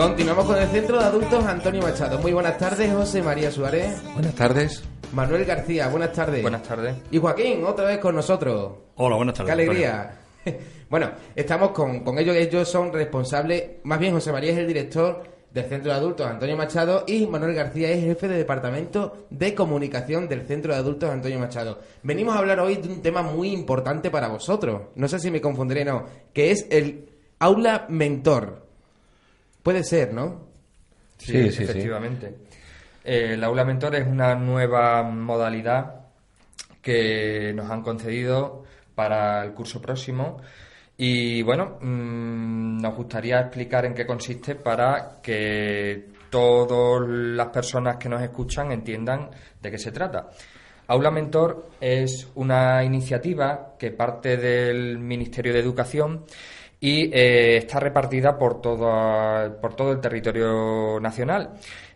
Continuamos 0.00 0.46
con 0.46 0.56
el 0.56 0.66
Centro 0.68 0.98
de 0.98 1.04
Adultos 1.04 1.44
Antonio 1.44 1.82
Machado. 1.82 2.18
Muy 2.20 2.32
buenas 2.32 2.56
tardes, 2.56 2.90
José 2.90 3.22
María 3.22 3.50
Suárez. 3.50 4.02
Buenas 4.14 4.34
tardes. 4.34 4.82
Manuel 5.12 5.44
García, 5.44 5.88
buenas 5.88 6.14
tardes. 6.14 6.40
Buenas 6.40 6.62
tardes. 6.62 6.96
Y 7.10 7.18
Joaquín, 7.18 7.62
otra 7.64 7.84
vez 7.84 7.98
con 7.98 8.14
nosotros. 8.14 8.78
Hola, 8.94 9.16
buenas 9.16 9.34
tardes. 9.34 9.54
Qué 9.54 9.62
alegría. 9.62 10.18
bueno, 10.88 11.10
estamos 11.36 11.72
con, 11.72 12.00
con 12.00 12.18
ellos. 12.18 12.34
Ellos 12.34 12.66
son 12.66 12.90
responsables, 12.94 13.62
más 13.82 13.98
bien 13.98 14.14
José 14.14 14.32
María 14.32 14.52
es 14.52 14.58
el 14.60 14.66
director 14.66 15.22
del 15.52 15.66
Centro 15.66 15.92
de 15.92 15.98
Adultos 15.98 16.26
Antonio 16.26 16.56
Machado 16.56 17.04
y 17.06 17.26
Manuel 17.26 17.52
García 17.52 17.90
es 17.90 18.02
jefe 18.02 18.26
de 18.26 18.38
departamento 18.38 19.26
de 19.28 19.54
comunicación 19.54 20.30
del 20.30 20.46
Centro 20.46 20.72
de 20.72 20.78
Adultos 20.78 21.10
Antonio 21.10 21.38
Machado. 21.38 21.78
Venimos 22.02 22.34
a 22.34 22.38
hablar 22.38 22.60
hoy 22.60 22.76
de 22.76 22.88
un 22.88 23.02
tema 23.02 23.20
muy 23.20 23.50
importante 23.50 24.10
para 24.10 24.28
vosotros. 24.28 24.80
No 24.94 25.08
sé 25.08 25.18
si 25.18 25.30
me 25.30 25.42
confundiré, 25.42 25.84
no, 25.84 26.06
que 26.32 26.52
es 26.52 26.66
el 26.70 27.10
aula 27.38 27.84
mentor. 27.90 28.69
Puede 29.62 29.84
ser, 29.84 30.12
¿no? 30.12 30.48
Sí, 31.18 31.32
sí, 31.32 31.50
sí 31.50 31.62
efectivamente. 31.64 32.34
Eh, 33.04 33.34
el 33.34 33.44
aula 33.44 33.64
mentor 33.64 33.94
es 33.96 34.06
una 34.06 34.34
nueva 34.34 35.02
modalidad 35.02 36.06
que 36.82 37.52
nos 37.54 37.70
han 37.70 37.82
concedido 37.82 38.64
para 38.94 39.44
el 39.44 39.52
curso 39.52 39.80
próximo. 39.80 40.38
Y 40.96 41.42
bueno, 41.42 41.78
mmm, 41.80 42.78
nos 42.80 42.94
gustaría 42.94 43.40
explicar 43.40 43.86
en 43.86 43.94
qué 43.94 44.06
consiste 44.06 44.54
para 44.54 45.20
que 45.22 46.10
todas 46.28 47.08
las 47.08 47.48
personas 47.48 47.96
que 47.96 48.08
nos 48.08 48.22
escuchan 48.22 48.70
entiendan 48.72 49.30
de 49.60 49.70
qué 49.70 49.78
se 49.78 49.92
trata. 49.92 50.30
Aula 50.88 51.10
Mentor 51.10 51.70
es 51.80 52.28
una 52.34 52.82
iniciativa 52.82 53.74
que 53.78 53.92
parte 53.92 54.36
del 54.36 54.98
Ministerio 54.98 55.52
de 55.52 55.60
Educación 55.60 56.24
y 56.80 57.10
eh, 57.12 57.58
está 57.58 57.78
repartida 57.78 58.38
por 58.38 58.60
todo, 58.62 59.60
por 59.60 59.74
todo 59.74 59.92
el 59.92 60.00
territorio 60.00 60.98
nacional. 60.98 61.50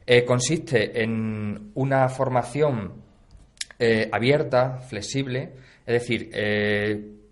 Eh, 0.07 0.25
consiste 0.25 1.03
en 1.03 1.71
una 1.75 2.09
formación 2.11 2.93
eh, 3.79 4.09
abierta, 4.13 4.77
flexible, 4.79 5.53
es 5.87 5.95
decir, 6.07 6.31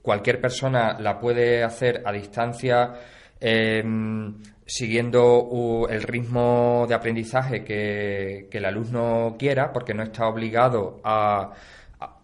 cualquier 0.02 0.40
persona 0.40 0.98
la 0.98 1.18
puede 1.18 1.62
hacer 1.62 2.02
a 2.04 2.12
distancia 2.12 2.94
em, 3.40 4.34
siguiendo 4.66 5.86
el 5.88 6.02
ritmo 6.02 6.84
de 6.86 6.94
aprendizaje 6.94 7.64
que, 7.64 8.48
que 8.50 8.58
el 8.58 8.64
alumno 8.64 9.36
quiera, 9.38 9.72
porque 9.72 9.94
no 9.94 10.02
está 10.02 10.26
obligado 10.28 11.00
a 11.04 11.52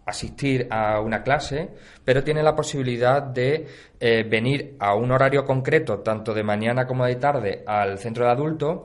asistir 0.09 0.67
a 0.71 0.99
una 0.99 1.21
clase, 1.21 1.69
pero 2.03 2.23
tiene 2.23 2.41
la 2.43 2.55
posibilidad 2.55 3.21
de 3.21 3.67
eh, 3.99 4.23
venir 4.23 4.75
a 4.79 4.95
un 4.95 5.11
horario 5.11 5.45
concreto, 5.45 5.99
tanto 5.99 6.33
de 6.33 6.43
mañana 6.43 6.85
como 6.85 7.05
de 7.05 7.15
tarde, 7.15 7.63
al 7.65 7.97
centro 7.99 8.25
de 8.25 8.31
adultos, 8.31 8.79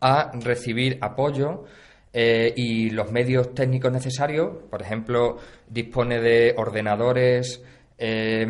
a 0.00 0.32
recibir 0.34 0.98
apoyo 1.00 1.64
eh, 2.12 2.52
y 2.56 2.90
los 2.90 3.10
medios 3.12 3.54
técnicos 3.54 3.92
necesarios. 3.92 4.64
Por 4.70 4.82
ejemplo, 4.82 5.38
dispone 5.68 6.20
de 6.20 6.54
ordenadores, 6.56 7.62
eh, 7.96 8.44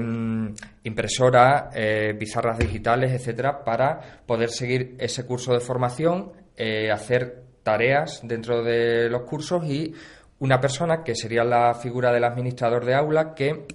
impresoras, 0.84 1.75
pizarras 2.19 2.59
digitales, 2.59 3.12
etcétera, 3.12 3.62
para 3.62 4.00
poder 4.27 4.49
seguir 4.49 4.97
ese 4.99 5.27
curso 5.27 5.53
de 5.53 5.61
formación, 5.61 6.33
hacer 6.91 7.43
tareas 7.62 8.21
dentro 8.23 8.62
de 8.62 9.09
los 9.11 9.23
cursos 9.23 9.65
y 9.65 9.93
una 10.44 10.60
persona 10.60 11.03
que 11.03 11.15
sería 11.15 11.43
la 11.43 11.72
figura 11.72 12.12
del 12.12 12.22
administrador 12.22 12.84
de 12.84 12.94
aula 12.94 13.34
que 13.34 13.66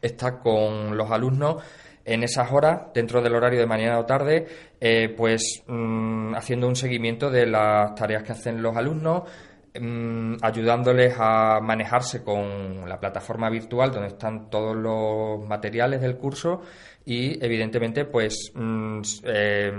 está 0.00 0.38
con 0.38 0.96
los 0.96 1.10
alumnos 1.10 1.62
en 2.04 2.22
esas 2.22 2.50
horas, 2.52 2.92
dentro 2.94 3.20
del 3.20 3.34
horario 3.34 3.58
de 3.58 3.66
mañana 3.66 3.98
o 3.98 4.06
tarde, 4.06 4.46
eh, 4.80 5.12
pues 5.16 5.64
mm, 5.66 6.34
haciendo 6.36 6.68
un 6.68 6.76
seguimiento 6.76 7.28
de 7.28 7.46
las 7.46 7.94
tareas 7.96 8.22
que 8.22 8.32
hacen 8.32 8.62
los 8.62 8.76
alumnos, 8.76 9.24
mm, 9.80 10.36
ayudándoles 10.40 11.14
a 11.18 11.58
manejarse 11.60 12.22
con 12.22 12.88
la 12.88 13.00
plataforma 13.00 13.50
virtual 13.50 13.90
donde 13.90 14.08
están 14.08 14.48
todos 14.48 14.76
los 14.76 15.44
materiales 15.44 16.00
del 16.00 16.16
curso 16.16 16.62
y, 17.04 17.44
evidentemente, 17.44 18.04
pues 18.04 18.52
mm, 18.54 19.00
eh, 19.24 19.72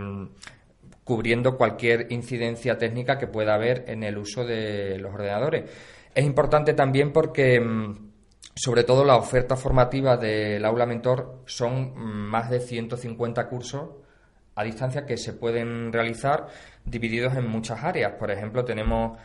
cubriendo 1.05 1.57
cualquier 1.57 2.11
incidencia 2.11 2.77
técnica 2.77 3.17
que 3.17 3.27
pueda 3.27 3.55
haber 3.55 3.85
en 3.87 4.03
el 4.03 4.17
uso 4.17 4.45
de 4.45 4.97
los 4.99 5.13
ordenadores. 5.13 5.69
Es 6.13 6.25
importante 6.25 6.73
también 6.73 7.13
porque, 7.13 7.59
mm, 7.59 8.11
sobre 8.55 8.83
todo, 8.83 9.05
la 9.05 9.15
oferta 9.15 9.55
formativa 9.55 10.17
del 10.17 10.63
aula 10.65 10.85
mentor 10.85 11.43
son 11.45 11.93
mm, 11.95 12.29
más 12.29 12.49
de 12.49 12.59
150 12.59 13.47
cursos 13.47 13.89
a 14.55 14.63
distancia 14.63 15.05
que 15.05 15.17
se 15.17 15.33
pueden 15.33 15.93
realizar 15.93 16.47
divididos 16.85 17.35
en 17.35 17.47
muchas 17.47 17.83
áreas. 17.83 18.13
Por 18.13 18.31
ejemplo, 18.31 18.65
tenemos 18.65 19.17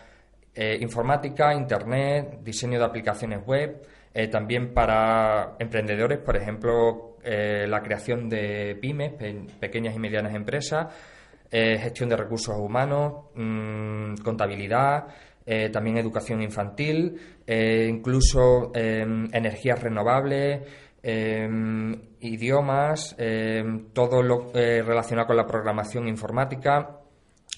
eh, 0.55 0.79
informática, 0.81 1.53
internet, 1.55 2.39
diseño 2.43 2.79
de 2.79 2.85
aplicaciones 2.87 3.45
web, 3.45 3.83
eh, 4.15 4.29
también 4.29 4.73
para 4.73 5.55
emprendedores, 5.59 6.19
por 6.19 6.35
ejemplo, 6.37 7.19
eh, 7.23 7.67
la 7.69 7.83
creación 7.83 8.31
de 8.31 8.79
pymes, 8.81 9.13
pequeñas 9.61 9.95
y 9.95 9.99
medianas 9.99 10.35
empresas, 10.35 10.87
gestión 11.51 12.09
de 12.09 12.17
recursos 12.17 12.57
humanos, 12.57 13.27
mm, 13.35 14.17
contabilidad, 14.17 15.07
eh, 15.49 15.71
también 15.71 15.97
educación 15.97 16.43
infantil, 16.43 17.21
eh, 17.47 17.87
incluso 17.89 18.73
em, 18.75 19.29
energías 19.33 19.81
renovables, 19.81 20.63
em, 21.05 21.95
idiomas, 22.19 23.15
em, 23.17 23.93
todo 23.93 24.23
lo 24.23 24.51
eh, 24.55 24.83
relacionado 24.83 25.29
con 25.29 25.37
la 25.37 25.47
programación 25.47 26.09
informática, 26.09 26.99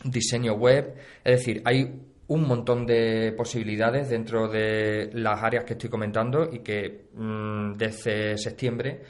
diseño 0.04 0.52
web, 0.52 0.96
es 1.24 1.38
decir, 1.38 1.62
hay 1.64 2.02
un 2.26 2.46
montón 2.46 2.84
de 2.84 3.32
posibilidades 3.34 4.10
dentro 4.10 4.48
de 4.48 5.08
las 5.14 5.42
áreas 5.42 5.64
que 5.64 5.72
estoy 5.72 5.88
comentando 5.88 6.46
y 6.52 6.58
que 6.58 7.06
mm, 7.14 7.72
desde 7.72 8.36
septiembre 8.36 9.00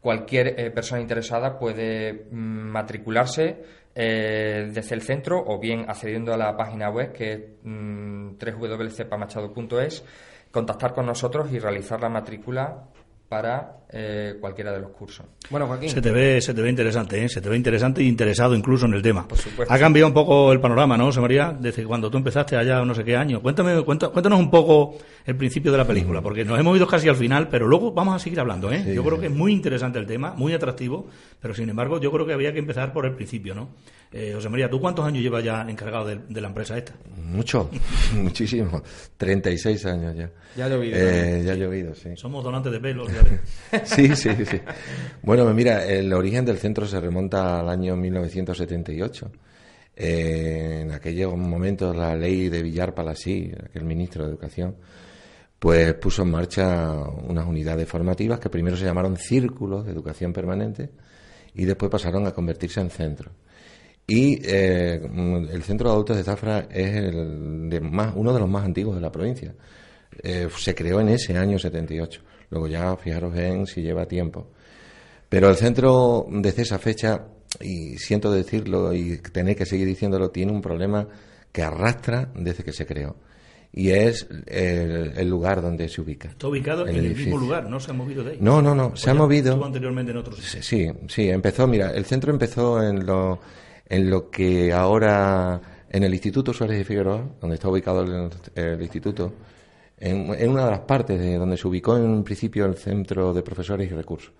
cualquier 0.00 0.74
persona 0.74 1.00
interesada 1.00 1.56
puede 1.56 2.26
mm, 2.28 2.34
matricularse 2.72 3.85
eh, 3.96 4.70
desde 4.72 4.94
el 4.94 5.00
centro 5.00 5.42
o 5.44 5.58
bien 5.58 5.86
accediendo 5.88 6.32
a 6.34 6.36
la 6.36 6.56
página 6.56 6.90
web 6.90 7.12
que 7.12 7.32
es 7.32 7.40
www.cepamachado.es, 7.64 10.04
contactar 10.50 10.92
con 10.92 11.06
nosotros 11.06 11.50
y 11.50 11.58
realizar 11.58 11.98
la 12.00 12.10
matrícula 12.10 12.90
para 13.28 13.80
eh, 13.90 14.34
cualquiera 14.40 14.72
de 14.72 14.80
los 14.80 14.90
cursos. 14.90 15.26
Bueno, 15.50 15.66
Joaquín. 15.66 15.90
Se 15.90 16.00
te 16.00 16.10
ve, 16.10 16.40
se 16.40 16.54
te 16.54 16.62
ve 16.62 16.70
interesante, 16.70 17.24
¿eh? 17.24 17.28
se 17.28 17.40
te 17.40 17.48
ve 17.48 17.56
interesante 17.56 18.00
e 18.00 18.04
interesado 18.04 18.54
incluso 18.54 18.86
en 18.86 18.94
el 18.94 19.02
tema. 19.02 19.26
Por 19.26 19.38
supuesto. 19.38 19.72
Ha 19.72 19.78
cambiado 19.78 20.08
un 20.08 20.14
poco 20.14 20.52
el 20.52 20.60
panorama, 20.60 20.96
¿no, 20.96 21.06
José 21.06 21.20
María? 21.20 21.56
Desde 21.58 21.84
cuando 21.84 22.10
tú 22.10 22.18
empezaste 22.18 22.56
allá 22.56 22.84
no 22.84 22.94
sé 22.94 23.04
qué 23.04 23.16
año. 23.16 23.40
Cuéntame, 23.42 23.82
cuéntanos 23.82 24.38
un 24.38 24.50
poco 24.50 24.98
el 25.24 25.36
principio 25.36 25.72
de 25.72 25.78
la 25.78 25.86
película, 25.86 26.22
porque 26.22 26.44
nos 26.44 26.58
hemos 26.58 26.76
ido 26.76 26.86
casi 26.86 27.08
al 27.08 27.16
final, 27.16 27.48
pero 27.48 27.66
luego 27.66 27.92
vamos 27.92 28.14
a 28.14 28.18
seguir 28.18 28.38
hablando, 28.38 28.70
¿eh? 28.70 28.94
yo 28.94 29.02
creo 29.02 29.18
que 29.18 29.26
es 29.26 29.32
muy 29.32 29.52
interesante 29.52 29.98
el 29.98 30.06
tema, 30.06 30.34
muy 30.34 30.52
atractivo, 30.52 31.08
pero 31.40 31.52
sin 31.52 31.68
embargo 31.68 32.00
yo 32.00 32.12
creo 32.12 32.26
que 32.26 32.32
había 32.32 32.52
que 32.52 32.60
empezar 32.60 32.92
por 32.92 33.06
el 33.06 33.14
principio, 33.14 33.54
¿no? 33.54 33.70
Eh, 34.12 34.32
José 34.34 34.48
María, 34.48 34.70
¿tú 34.70 34.80
cuántos 34.80 35.04
años 35.04 35.22
llevas 35.22 35.42
ya 35.42 35.62
encargado 35.68 36.06
de, 36.06 36.40
la 36.40 36.48
empresa 36.48 36.78
esta? 36.78 36.94
Mucho, 37.16 37.68
muchísimo. 38.14 38.82
36 39.16 39.84
años 39.86 40.16
ya. 40.16 40.30
Ya 40.56 40.66
ha 40.66 40.68
llovido. 40.68 40.96
Eh, 40.96 41.42
ya 41.44 41.52
ha 41.52 41.56
llovido, 41.56 41.94
sí. 41.94 42.10
Somos 42.16 42.44
donantes 42.44 42.72
de 42.72 42.80
sí, 43.84 44.14
sí, 44.14 44.30
sí. 44.44 44.60
Bueno, 45.22 45.52
mira, 45.52 45.84
el 45.84 46.12
origen 46.12 46.44
del 46.44 46.58
centro 46.58 46.86
se 46.86 47.00
remonta 47.00 47.60
al 47.60 47.68
año 47.68 47.96
1978. 47.96 49.30
Eh, 49.98 50.80
en 50.82 50.92
aquel 50.92 51.26
momento 51.28 51.92
la 51.94 52.14
ley 52.14 52.48
de 52.48 52.62
Villar 52.62 52.94
Palasí, 52.94 53.50
aquel 53.64 53.84
ministro 53.84 54.24
de 54.24 54.30
Educación, 54.30 54.76
pues 55.58 55.94
puso 55.94 56.22
en 56.22 56.30
marcha 56.30 56.92
unas 57.26 57.46
unidades 57.46 57.88
formativas 57.88 58.38
que 58.38 58.50
primero 58.50 58.76
se 58.76 58.84
llamaron 58.84 59.16
círculos 59.16 59.86
de 59.86 59.92
educación 59.92 60.32
permanente 60.32 60.90
y 61.54 61.64
después 61.64 61.90
pasaron 61.90 62.26
a 62.26 62.32
convertirse 62.32 62.80
en 62.80 62.90
centros. 62.90 63.32
Y 64.06 64.38
eh, 64.44 65.00
el 65.02 65.62
centro 65.64 65.88
de 65.88 65.94
adultos 65.94 66.16
de 66.16 66.22
Zafra 66.22 66.68
es 66.70 66.94
el 66.96 67.68
de 67.68 67.80
más, 67.80 68.12
uno 68.14 68.32
de 68.32 68.38
los 68.38 68.48
más 68.48 68.64
antiguos 68.64 68.94
de 68.94 69.00
la 69.00 69.10
provincia. 69.10 69.54
Eh, 70.22 70.48
se 70.56 70.74
creó 70.74 71.00
en 71.00 71.08
ese 71.08 71.36
año 71.36 71.58
78. 71.58 72.20
Luego 72.50 72.68
ya, 72.68 72.96
fijaros 72.96 73.36
en 73.36 73.66
si 73.66 73.82
lleva 73.82 74.06
tiempo. 74.06 74.48
Pero 75.28 75.48
el 75.48 75.56
centro 75.56 76.26
desde 76.30 76.62
esa 76.62 76.78
fecha, 76.78 77.26
y 77.60 77.98
siento 77.98 78.30
decirlo 78.30 78.92
y 78.94 79.18
tener 79.18 79.56
que 79.56 79.66
seguir 79.66 79.86
diciéndolo, 79.86 80.30
tiene 80.30 80.52
un 80.52 80.62
problema 80.62 81.08
que 81.50 81.62
arrastra 81.62 82.30
desde 82.34 82.62
que 82.62 82.72
se 82.72 82.86
creó. 82.86 83.16
Y 83.72 83.90
es 83.90 84.26
el, 84.46 85.28
lugar 85.28 85.60
donde 85.60 85.88
se 85.88 86.00
ubica. 86.00 86.28
Está 86.28 86.48
ubicado 86.48 86.86
en 86.86 86.96
el 86.96 87.14
mismo 87.14 87.36
lugar, 87.36 87.68
no 87.68 87.78
se 87.78 87.90
ha 87.90 87.94
movido 87.94 88.24
de 88.24 88.32
ahí. 88.32 88.38
No, 88.40 88.62
no, 88.62 88.74
no, 88.74 88.96
se 88.96 89.10
ha 89.10 89.14
movido. 89.14 89.50
Estuvo 89.50 89.66
anteriormente 89.66 90.12
en 90.12 90.18
otros 90.18 90.38
Sí, 90.38 90.88
sí, 91.08 91.28
empezó, 91.28 91.66
mira, 91.66 91.90
el 91.90 92.06
centro 92.06 92.32
empezó 92.32 92.82
en 92.82 93.04
lo, 93.04 93.40
en 93.86 94.08
lo 94.08 94.30
que 94.30 94.72
ahora, 94.72 95.60
en 95.90 96.04
el 96.04 96.14
Instituto 96.14 96.54
Suárez 96.54 96.78
de 96.78 96.84
Figueroa, 96.84 97.22
donde 97.40 97.56
está 97.56 97.68
ubicado 97.68 98.02
el 98.54 98.80
instituto, 98.80 99.34
en, 99.98 100.50
una 100.50 100.64
de 100.64 100.70
las 100.70 100.80
partes 100.80 101.18
de 101.18 101.36
donde 101.36 101.56
se 101.56 101.66
ubicó 101.66 101.96
en 101.96 102.22
principio 102.22 102.66
el 102.66 102.76
Centro 102.76 103.32
de 103.32 103.42
Profesores 103.42 103.90
y 103.90 103.94
Recursos. 103.94 104.32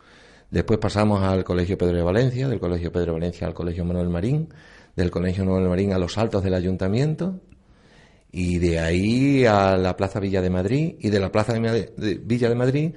Después 0.50 0.78
pasamos 0.78 1.22
al 1.22 1.44
Colegio 1.44 1.76
Pedro 1.76 1.96
de 1.96 2.02
Valencia, 2.02 2.48
del 2.48 2.60
Colegio 2.60 2.92
Pedro 2.92 3.06
de 3.06 3.18
Valencia 3.20 3.46
al 3.46 3.54
Colegio 3.54 3.84
Manuel 3.84 4.08
Marín, 4.08 4.48
del 4.94 5.10
Colegio 5.10 5.44
Manuel 5.44 5.68
Marín 5.68 5.92
a 5.92 5.98
los 5.98 6.16
altos 6.18 6.44
del 6.44 6.54
Ayuntamiento, 6.54 7.40
y 8.30 8.58
de 8.58 8.78
ahí 8.78 9.44
a 9.46 9.76
la 9.76 9.96
Plaza 9.96 10.20
Villa 10.20 10.42
de 10.42 10.50
Madrid, 10.50 10.94
y 11.00 11.10
de 11.10 11.20
la 11.20 11.32
Plaza 11.32 11.54
de 11.54 12.20
Villa 12.22 12.48
de 12.48 12.54
Madrid 12.54 12.94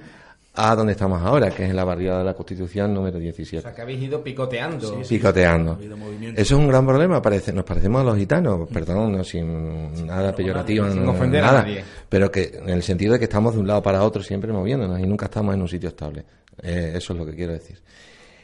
a 0.54 0.74
donde 0.74 0.92
estamos 0.92 1.22
ahora, 1.22 1.50
que 1.50 1.64
es 1.64 1.70
en 1.70 1.76
la 1.76 1.84
barriada 1.84 2.18
de 2.18 2.24
la 2.24 2.34
Constitución 2.34 2.92
número 2.92 3.18
17. 3.18 3.58
O 3.58 3.62
sea, 3.62 3.74
que 3.74 3.82
habéis 3.82 4.02
ido 4.02 4.22
picoteando. 4.22 5.00
picoteando. 5.08 5.78
Eso 5.80 6.34
es 6.34 6.52
un 6.52 6.66
gran 6.66 6.84
problema, 6.84 7.22
parece, 7.22 7.52
nos 7.52 7.64
parecemos 7.64 8.00
a 8.00 8.04
los 8.04 8.16
gitanos, 8.16 8.68
perdón, 8.68 9.12
no, 9.12 9.24
sin 9.24 10.06
nada 10.06 10.34
peyorativo, 10.34 10.90
sin 10.90 11.06
ofender 11.06 11.42
nada, 11.42 11.60
a 11.60 11.62
nadie. 11.62 11.84
pero 12.08 12.30
que 12.30 12.60
en 12.62 12.70
el 12.70 12.82
sentido 12.82 13.12
de 13.12 13.18
que 13.20 13.26
estamos 13.26 13.54
de 13.54 13.60
un 13.60 13.66
lado 13.68 13.82
para 13.82 14.02
otro 14.02 14.22
siempre 14.22 14.52
moviéndonos 14.52 14.98
y 14.98 15.06
nunca 15.06 15.26
estamos 15.26 15.54
en 15.54 15.62
un 15.62 15.68
sitio 15.68 15.90
estable. 15.90 16.24
Eh, 16.62 16.92
eso 16.96 17.12
es 17.12 17.18
lo 17.18 17.24
que 17.24 17.34
quiero 17.34 17.52
decir. 17.52 17.80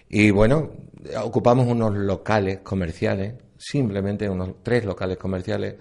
Y 0.09 0.31
bueno, 0.31 0.70
ocupamos 1.23 1.67
unos 1.67 1.94
locales 1.94 2.61
comerciales, 2.62 3.35
simplemente 3.59 4.29
unos 4.29 4.62
tres 4.62 4.85
locales 4.85 5.19
comerciales, 5.19 5.75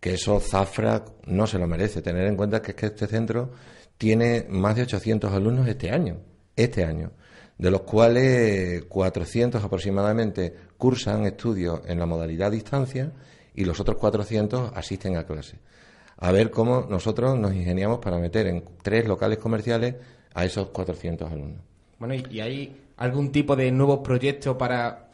que 0.00 0.14
eso 0.14 0.40
Zafra 0.40 1.04
no 1.26 1.46
se 1.46 1.58
lo 1.58 1.66
merece. 1.68 2.02
Tener 2.02 2.26
en 2.26 2.36
cuenta 2.36 2.60
que 2.60 2.72
es 2.72 2.76
que 2.76 2.86
este 2.86 3.06
centro 3.06 3.50
tiene 4.00 4.46
más 4.48 4.76
de 4.76 4.84
800 4.84 5.30
alumnos 5.30 5.68
este 5.68 5.90
año, 5.90 6.16
este 6.56 6.84
año, 6.86 7.12
de 7.58 7.70
los 7.70 7.82
cuales 7.82 8.84
400 8.84 9.62
aproximadamente 9.62 10.54
cursan 10.78 11.26
estudios 11.26 11.82
en 11.86 11.98
la 11.98 12.06
modalidad 12.06 12.50
distancia 12.50 13.12
y 13.54 13.66
los 13.66 13.78
otros 13.78 13.98
400 13.98 14.72
asisten 14.74 15.18
a 15.18 15.26
clase. 15.26 15.58
A 16.16 16.32
ver 16.32 16.50
cómo 16.50 16.86
nosotros 16.88 17.38
nos 17.38 17.52
ingeniamos 17.52 17.98
para 17.98 18.16
meter 18.16 18.46
en 18.46 18.64
tres 18.80 19.06
locales 19.06 19.36
comerciales 19.36 19.96
a 20.32 20.46
esos 20.46 20.70
400 20.70 21.30
alumnos. 21.30 21.60
Bueno, 21.98 22.14
¿y 22.14 22.40
hay 22.40 22.74
algún 22.96 23.30
tipo 23.30 23.54
de 23.54 23.70
nuevo 23.70 24.02
proyecto 24.02 24.56
para, 24.56 25.10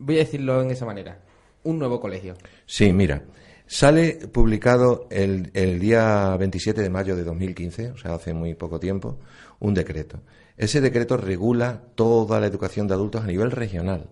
voy 0.00 0.16
a 0.16 0.18
decirlo 0.18 0.60
en 0.62 0.72
esa 0.72 0.84
manera, 0.84 1.20
un 1.62 1.78
nuevo 1.78 2.00
colegio? 2.00 2.34
Sí, 2.66 2.92
mira, 2.92 3.22
Sale 3.66 4.28
publicado 4.30 5.06
el, 5.10 5.50
el, 5.54 5.80
día 5.80 6.36
27 6.36 6.82
de 6.82 6.90
mayo 6.90 7.16
de 7.16 7.24
2015, 7.24 7.92
o 7.92 7.96
sea, 7.96 8.14
hace 8.14 8.34
muy 8.34 8.54
poco 8.54 8.78
tiempo, 8.78 9.18
un 9.60 9.72
decreto. 9.72 10.20
Ese 10.56 10.80
decreto 10.80 11.16
regula 11.16 11.82
toda 11.94 12.40
la 12.40 12.46
educación 12.46 12.86
de 12.86 12.94
adultos 12.94 13.24
a 13.24 13.26
nivel 13.26 13.50
regional, 13.50 14.10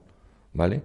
¿vale? 0.54 0.82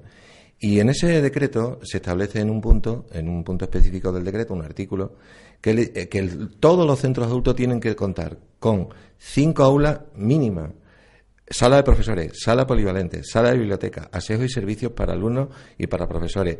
Y 0.59 0.79
en 0.79 0.89
ese 0.89 1.21
decreto 1.21 1.79
se 1.83 1.97
establece 1.97 2.39
en 2.39 2.49
un 2.49 2.61
punto, 2.61 3.05
en 3.11 3.29
un 3.29 3.43
punto 3.43 3.65
específico 3.65 4.11
del 4.11 4.23
decreto, 4.23 4.53
un 4.53 4.63
artículo, 4.63 5.15
que, 5.61 5.91
eh, 5.95 6.09
que 6.09 6.23
todos 6.59 6.85
los 6.85 6.99
centros 6.99 7.27
adultos 7.27 7.55
tienen 7.55 7.79
que 7.79 7.95
contar 7.95 8.37
con 8.59 8.89
cinco 9.17 9.63
aulas 9.63 10.01
mínimas, 10.15 10.71
sala 11.47 11.77
de 11.77 11.83
profesores, 11.83 12.33
sala 12.39 12.65
polivalente, 12.65 13.23
sala 13.23 13.51
de 13.51 13.59
biblioteca, 13.59 14.09
aseo 14.11 14.43
y 14.43 14.49
servicios 14.49 14.91
para 14.91 15.13
alumnos 15.13 15.49
y 15.77 15.87
para 15.87 16.07
profesores, 16.07 16.57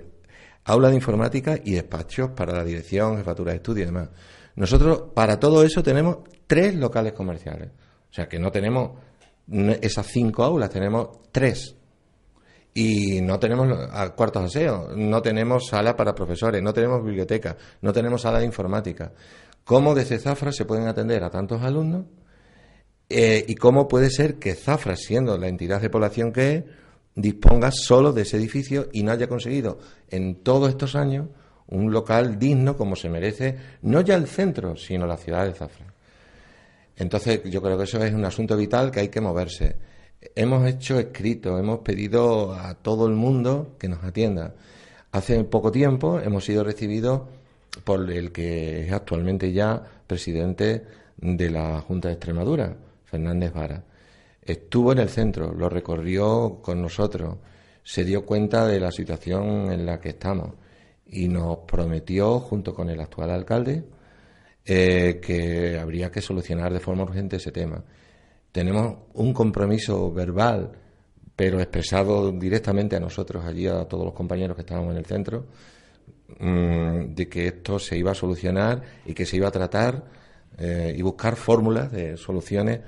aula 0.68 0.90
de 0.90 0.96
informática 0.96 1.58
y 1.64 1.74
despachos 1.74 2.32
para 2.32 2.54
la 2.54 2.64
dirección, 2.64 3.18
jefatura 3.18 3.52
de 3.52 3.58
estudio 3.58 3.84
y 3.84 3.86
demás. 3.88 4.10
Nosotros, 4.56 5.04
para 5.14 5.40
todo 5.40 5.64
eso, 5.64 5.82
tenemos 5.82 6.18
tres 6.46 6.76
locales 6.76 7.14
comerciales. 7.14 7.70
O 8.10 8.14
sea, 8.14 8.28
que 8.28 8.38
no 8.38 8.52
tenemos 8.52 8.92
esas 9.82 10.08
cinco 10.08 10.44
aulas, 10.44 10.70
tenemos 10.70 11.20
tres. 11.32 11.76
Y 12.74 13.22
no 13.22 13.40
tenemos 13.40 13.68
cuartos 14.16 14.42
de 14.44 14.48
aseo, 14.48 14.90
no 14.96 15.22
tenemos 15.22 15.68
sala 15.68 15.96
para 15.96 16.14
profesores, 16.14 16.62
no 16.62 16.74
tenemos 16.74 17.04
biblioteca, 17.04 17.56
no 17.82 17.94
tenemos 17.94 18.22
sala 18.22 18.40
de 18.40 18.46
informática. 18.46 19.14
¿Cómo 19.64 19.96
desde 19.96 20.20
Zafra 20.20 20.52
se 20.52 20.66
pueden 20.66 20.88
atender 20.88 21.24
a 21.24 21.30
tantos 21.30 21.62
alumnos? 21.62 22.06
Eh, 23.10 23.46
¿Y 23.48 23.56
cómo 23.56 23.88
puede 23.88 24.10
ser 24.10 24.36
que 24.36 24.54
Zafra, 24.54 24.96
siendo 24.98 25.38
la 25.38 25.48
entidad 25.48 25.82
de 25.82 25.90
población 25.90 26.32
que 26.34 26.56
es, 26.56 26.64
disponga 27.18 27.72
solo 27.72 28.14
de 28.14 28.22
ese 28.22 28.38
edificio 28.38 28.90
y 28.94 29.02
no 29.02 29.12
haya 29.12 29.28
conseguido 29.28 29.80
en 30.10 30.36
todos 30.44 30.70
estos 30.70 30.96
años 30.96 31.28
un 31.68 31.92
local 31.92 32.38
digno 32.38 32.78
como 32.78 32.96
se 32.96 33.10
merece, 33.10 33.58
no 33.82 34.02
ya 34.02 34.16
el 34.16 34.28
centro, 34.28 34.78
sino 34.78 35.08
la 35.08 35.18
ciudad 35.18 35.46
de 35.46 35.54
Zafra. 35.54 35.94
Entonces, 36.96 37.42
yo 37.46 37.62
creo 37.62 37.78
que 37.78 37.84
eso 37.84 38.02
es 38.04 38.14
un 38.14 38.24
asunto 38.24 38.56
vital 38.56 38.92
que 38.92 39.02
hay 39.02 39.10
que 39.10 39.20
moverse. 39.20 39.76
Hemos 40.36 40.66
hecho 40.68 41.00
escrito, 41.00 41.58
hemos 41.58 41.80
pedido 41.80 42.54
a 42.54 42.76
todo 42.76 43.08
el 43.08 43.14
mundo 43.14 43.76
que 43.80 43.90
nos 43.90 44.04
atienda. 44.04 44.54
Hace 45.12 45.44
poco 45.44 45.72
tiempo 45.72 46.20
hemos 46.20 46.46
sido 46.46 46.64
recibidos 46.64 47.24
por 47.84 48.10
el 48.10 48.32
que 48.32 48.86
es 48.86 48.92
actualmente 48.94 49.52
ya 49.52 49.84
presidente 50.06 50.84
de 51.18 51.50
la 51.50 51.82
Junta 51.82 52.10
de 52.10 52.14
Extremadura, 52.14 52.76
Fernández 53.06 53.54
Vara. 53.54 53.84
Estuvo 54.48 54.94
en 54.94 55.00
el 55.00 55.10
centro, 55.10 55.54
lo 55.54 55.68
recorrió 55.68 56.62
con 56.62 56.82
nosotros, 56.82 57.36
se 57.84 58.06
dio 58.06 58.26
cuenta 58.26 58.66
de 58.66 58.80
la 58.80 58.94
situación 58.94 59.74
en 59.74 59.86
la 59.86 60.00
que 60.00 60.10
estamos 60.10 60.54
y 61.06 61.28
nos 61.28 61.60
prometió, 61.60 62.40
junto 62.40 62.74
con 62.74 62.90
el 62.90 63.02
actual 63.02 63.32
alcalde, 63.32 63.84
eh, 64.66 65.20
que 65.22 65.78
habría 65.78 66.10
que 66.10 66.22
solucionar 66.22 66.72
de 66.72 66.80
forma 66.80 67.04
urgente 67.04 67.36
ese 67.36 67.52
tema. 67.52 67.84
Tenemos 68.50 69.00
un 69.16 69.34
compromiso 69.34 70.14
verbal, 70.14 70.72
pero 71.36 71.60
expresado 71.60 72.32
directamente 72.32 72.96
a 72.96 73.02
nosotros, 73.02 73.44
allí 73.44 73.68
a 73.68 73.84
todos 73.84 74.06
los 74.06 74.14
compañeros 74.14 74.56
que 74.56 74.62
estábamos 74.62 74.92
en 74.92 74.98
el 74.98 75.06
centro, 75.06 75.48
mm, 76.40 77.14
de 77.14 77.28
que 77.28 77.48
esto 77.48 77.80
se 77.80 77.98
iba 77.98 78.12
a 78.12 78.16
solucionar 78.16 78.82
y 79.06 79.14
que 79.14 79.26
se 79.26 79.36
iba 79.36 79.50
a 79.50 79.52
tratar 79.52 80.06
eh, 80.58 80.96
y 80.98 81.02
buscar 81.02 81.36
fórmulas 81.36 81.92
de 81.92 82.18
soluciones 82.18 82.80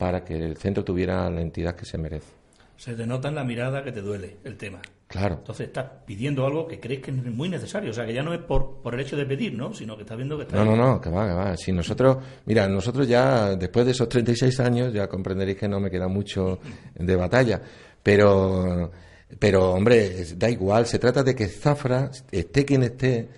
para 0.00 0.24
que 0.24 0.34
el 0.34 0.56
centro 0.56 0.82
tuviera 0.82 1.28
la 1.28 1.42
entidad 1.42 1.76
que 1.76 1.84
se 1.84 1.98
merece. 1.98 2.32
Se 2.78 2.94
te 2.94 3.06
nota 3.06 3.28
en 3.28 3.34
la 3.34 3.44
mirada 3.44 3.84
que 3.84 3.92
te 3.92 4.00
duele 4.00 4.38
el 4.44 4.56
tema. 4.56 4.80
Claro. 5.06 5.34
Entonces 5.40 5.66
estás 5.66 5.90
pidiendo 6.06 6.46
algo 6.46 6.66
que 6.66 6.80
crees 6.80 7.02
que 7.02 7.10
es 7.10 7.16
muy 7.22 7.50
necesario. 7.50 7.90
O 7.90 7.92
sea, 7.92 8.06
que 8.06 8.14
ya 8.14 8.22
no 8.22 8.32
es 8.32 8.40
por, 8.40 8.80
por 8.80 8.94
el 8.94 9.00
hecho 9.00 9.14
de 9.14 9.26
pedir, 9.26 9.52
¿no? 9.52 9.74
Sino 9.74 9.96
que 9.96 10.04
estás 10.04 10.16
viendo 10.16 10.38
que 10.38 10.44
está. 10.44 10.56
No, 10.56 10.64
no, 10.64 10.74
no, 10.74 11.00
que 11.02 11.10
va, 11.10 11.28
que 11.28 11.34
va. 11.34 11.56
Si 11.58 11.70
nosotros, 11.70 12.16
mira, 12.46 12.66
nosotros 12.66 13.06
ya, 13.06 13.54
después 13.56 13.84
de 13.84 13.92
esos 13.92 14.08
36 14.08 14.58
años, 14.60 14.94
ya 14.94 15.06
comprenderéis 15.06 15.58
que 15.58 15.68
no 15.68 15.78
me 15.80 15.90
queda 15.90 16.08
mucho 16.08 16.58
de 16.94 17.16
batalla. 17.16 17.60
Pero, 18.02 18.90
pero 19.38 19.72
hombre, 19.72 20.24
da 20.34 20.48
igual. 20.48 20.86
Se 20.86 20.98
trata 20.98 21.22
de 21.22 21.34
que 21.34 21.46
Zafra, 21.46 22.10
esté 22.32 22.64
quien 22.64 22.84
esté, 22.84 23.28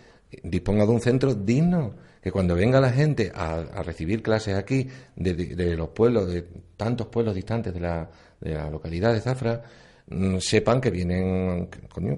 disponga 0.45 0.87
de 0.87 0.93
un 0.93 1.01
centro 1.01 1.35
digno 1.35 2.12
que 2.23 2.31
cuando 2.31 2.55
venga 2.55 2.81
la 2.81 2.93
gente 2.93 3.33
a, 3.35 3.83
recibir 3.83 4.23
clases 4.23 4.55
aquí 4.55 4.89
de, 5.17 5.77
los 5.77 5.89
pueblos, 5.89 6.29
de 6.33 6.47
tantos 6.77 7.09
pueblos 7.09 7.35
distantes 7.35 7.75
de 7.75 7.81
la, 7.81 8.09
de 8.41 8.55
la 8.55 8.71
localidad 8.71 9.13
de 9.13 9.21
Zafra, 9.21 9.63
mm, 10.07 10.39
sepan 10.39 10.81
que 10.81 10.91
vienen, 10.91 11.69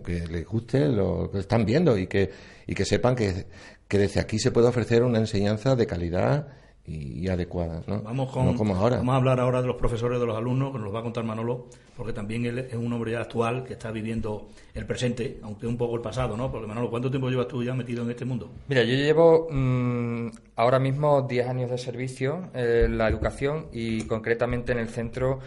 que 0.05 0.27
les 0.29 0.47
guste 0.47 0.89
lo 0.89 1.31
que 1.31 1.39
están 1.39 1.65
viendo 1.65 1.97
y 1.97 2.07
que, 2.07 2.31
y 2.67 2.75
que 2.75 2.85
sepan 2.85 3.17
que, 3.17 3.47
que 3.89 3.99
desde 3.99 4.21
aquí 4.21 4.39
se 4.39 4.51
puede 4.51 4.69
ofrecer 4.69 5.03
una 5.03 5.19
enseñanza 5.19 5.75
de 5.75 5.87
calidad 5.87 6.49
y, 6.87 7.27
adecuada, 7.29 7.83
¿no? 7.87 8.03
Vamos, 8.03 8.31
con, 8.31 8.55
como 8.57 8.77
ahora. 8.77 8.99
vamos 8.99 9.15
a 9.15 9.17
hablar 9.17 9.41
ahora 9.41 9.63
de 9.63 9.69
los 9.69 9.77
profesores, 9.77 10.21
de 10.21 10.27
los 10.27 10.37
alumnos, 10.37 10.71
que 10.71 10.79
nos 10.79 10.89
lo 10.89 10.93
va 10.93 11.01
a 11.01 11.03
contar 11.03 11.25
Manolo, 11.25 11.67
porque 11.97 12.13
también 12.13 12.45
él 12.45 12.59
es 12.59 12.75
un 12.75 12.93
hombre 12.93 13.13
ya 13.13 13.23
actual 13.23 13.65
que 13.65 13.73
está 13.73 13.91
viviendo 13.91 14.49
el 14.75 14.85
presente, 14.85 15.39
aunque 15.43 15.67
un 15.67 15.79
poco 15.79 15.97
el 15.97 16.03
pasado, 16.03 16.37
¿no? 16.37 16.51
Porque 16.53 16.67
Manolo, 16.67 16.91
¿cuánto 16.91 17.11
tiempo 17.11 17.31
llevas 17.31 17.49
tú 17.49 17.63
ya 17.63 17.73
metido 17.73 18.03
en 18.03 18.11
este 18.11 18.27
mundo? 18.27 18.51
Mira, 18.69 18.83
yo 18.83 18.95
llevo 18.95 19.49
mm, 19.51 20.29
ahora 20.57 20.79
mismo 20.79 21.23
10 21.23 21.49
años 21.49 21.71
de 21.71 21.79
servicio 21.79 22.51
en 22.53 22.99
la 22.99 23.09
educación 23.09 23.69
y 23.73 24.03
concretamente 24.07 24.73
en 24.73 24.79
el 24.79 24.89
centro, 24.89 25.41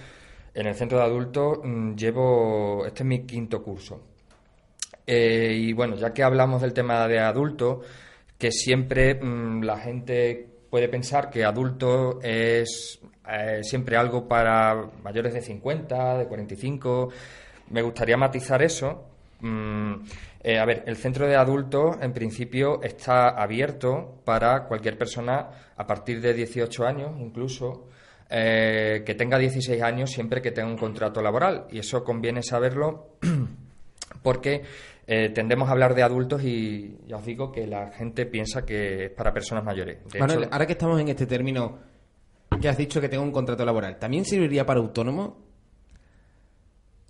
en 0.55 0.65
el 0.65 0.73
centro 0.73 0.97
de 0.97 1.03
adultos 1.03 1.59
mm, 1.63 1.93
llevo, 1.93 2.83
este 2.87 3.03
es 3.03 3.07
mi 3.07 3.27
quinto 3.27 3.61
curso. 3.61 4.01
Eh, 5.05 5.53
y 5.55 5.71
bueno, 5.73 5.95
ya 5.95 6.13
que 6.13 6.23
hablamos 6.23 6.63
del 6.63 6.73
tema 6.73 7.07
de 7.07 7.19
adultos, 7.19 7.85
que 8.39 8.51
siempre 8.51 9.13
mm, 9.15 9.61
la 9.61 9.77
gente 9.77 10.56
puede 10.77 10.89
pensar 10.89 11.29
que 11.29 11.43
adulto 11.43 12.19
es 12.21 12.99
eh, 13.27 13.59
siempre 13.63 13.97
algo 13.97 14.27
para 14.27 14.89
mayores 15.03 15.33
de 15.33 15.41
50, 15.41 16.19
de 16.19 16.27
45. 16.27 17.09
Me 17.71 17.81
gustaría 17.81 18.15
matizar 18.15 18.61
eso 18.61 19.07
Mm, 19.39 19.93
eh, 20.43 20.57
a 20.57 20.65
ver, 20.65 20.83
el 20.87 20.97
centro 20.97 21.27
de 21.27 21.35
adultos 21.35 21.97
en 22.01 22.13
principio 22.13 22.81
está 22.81 23.29
abierto 23.29 24.21
para 24.25 24.63
cualquier 24.63 24.97
persona 24.97 25.49
a 25.75 25.85
partir 25.85 26.21
de 26.21 26.33
18 26.33 26.85
años, 26.85 27.11
incluso. 27.19 27.87
Eh, 28.29 29.03
que 29.05 29.15
tenga 29.15 29.37
16 29.37 29.81
años 29.81 30.11
siempre 30.11 30.41
que 30.41 30.51
tenga 30.51 30.67
un 30.67 30.77
contrato 30.77 31.21
laboral. 31.21 31.67
Y 31.71 31.79
eso 31.79 32.03
conviene 32.03 32.43
saberlo 32.43 33.11
porque 34.21 34.63
eh, 35.05 35.29
tendemos 35.29 35.69
a 35.69 35.71
hablar 35.71 35.95
de 35.95 36.03
adultos 36.03 36.43
y 36.43 36.97
ya 37.07 37.17
os 37.17 37.25
digo 37.25 37.51
que 37.51 37.65
la 37.65 37.91
gente 37.91 38.25
piensa 38.25 38.65
que 38.65 39.05
es 39.05 39.11
para 39.11 39.33
personas 39.33 39.63
mayores. 39.63 39.99
Manuel, 40.19 40.49
ahora 40.51 40.65
que 40.65 40.73
estamos 40.73 40.99
en 40.99 41.07
este 41.07 41.25
término 41.25 41.79
que 42.61 42.67
has 42.67 42.77
dicho 42.77 42.99
que 42.99 43.09
tengo 43.09 43.23
un 43.23 43.31
contrato 43.31 43.63
laboral, 43.63 43.97
¿también 43.97 44.25
serviría 44.25 44.65
para 44.65 44.79
autónomo? 44.79 45.47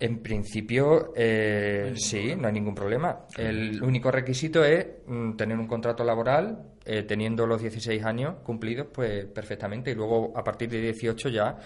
En 0.00 0.22
principio, 0.22 1.12
eh, 1.16 1.92
sí, 1.96 2.36
no 2.36 2.46
hay 2.46 2.52
ningún 2.52 2.74
problema. 2.74 3.26
El 3.36 3.82
único 3.82 4.12
requisito 4.12 4.64
es 4.64 4.86
mm, 5.06 5.32
tener 5.32 5.58
un 5.58 5.66
contrato 5.66 6.04
laboral, 6.04 6.76
eh, 6.84 7.02
teniendo 7.02 7.48
los 7.48 7.60
16 7.60 8.04
años 8.04 8.36
cumplidos, 8.44 8.86
pues 8.92 9.24
perfectamente. 9.24 9.90
Y 9.90 9.94
luego, 9.96 10.32
a 10.36 10.44
partir 10.44 10.70
de 10.70 10.80
18 10.80 11.30
ya, 11.30 11.58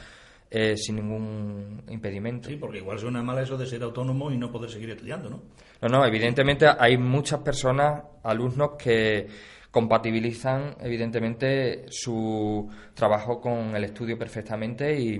eh, 0.54 0.76
sin 0.76 0.96
ningún 0.96 1.82
impedimento. 1.88 2.50
Sí, 2.50 2.56
porque 2.56 2.76
igual 2.78 2.98
suena 2.98 3.22
mal 3.22 3.38
eso 3.38 3.56
de 3.56 3.64
ser 3.66 3.82
autónomo 3.82 4.30
y 4.30 4.36
no 4.36 4.52
poder 4.52 4.68
seguir 4.68 4.90
estudiando, 4.90 5.30
¿no? 5.30 5.42
No, 5.80 5.88
no, 5.88 6.04
evidentemente 6.04 6.66
hay 6.78 6.98
muchas 6.98 7.40
personas, 7.40 8.02
alumnos 8.22 8.72
que 8.78 9.26
compatibilizan 9.70 10.76
evidentemente 10.80 11.86
su 11.88 12.68
trabajo 12.92 13.40
con 13.40 13.74
el 13.74 13.84
estudio 13.84 14.18
perfectamente 14.18 14.94
y 15.00 15.18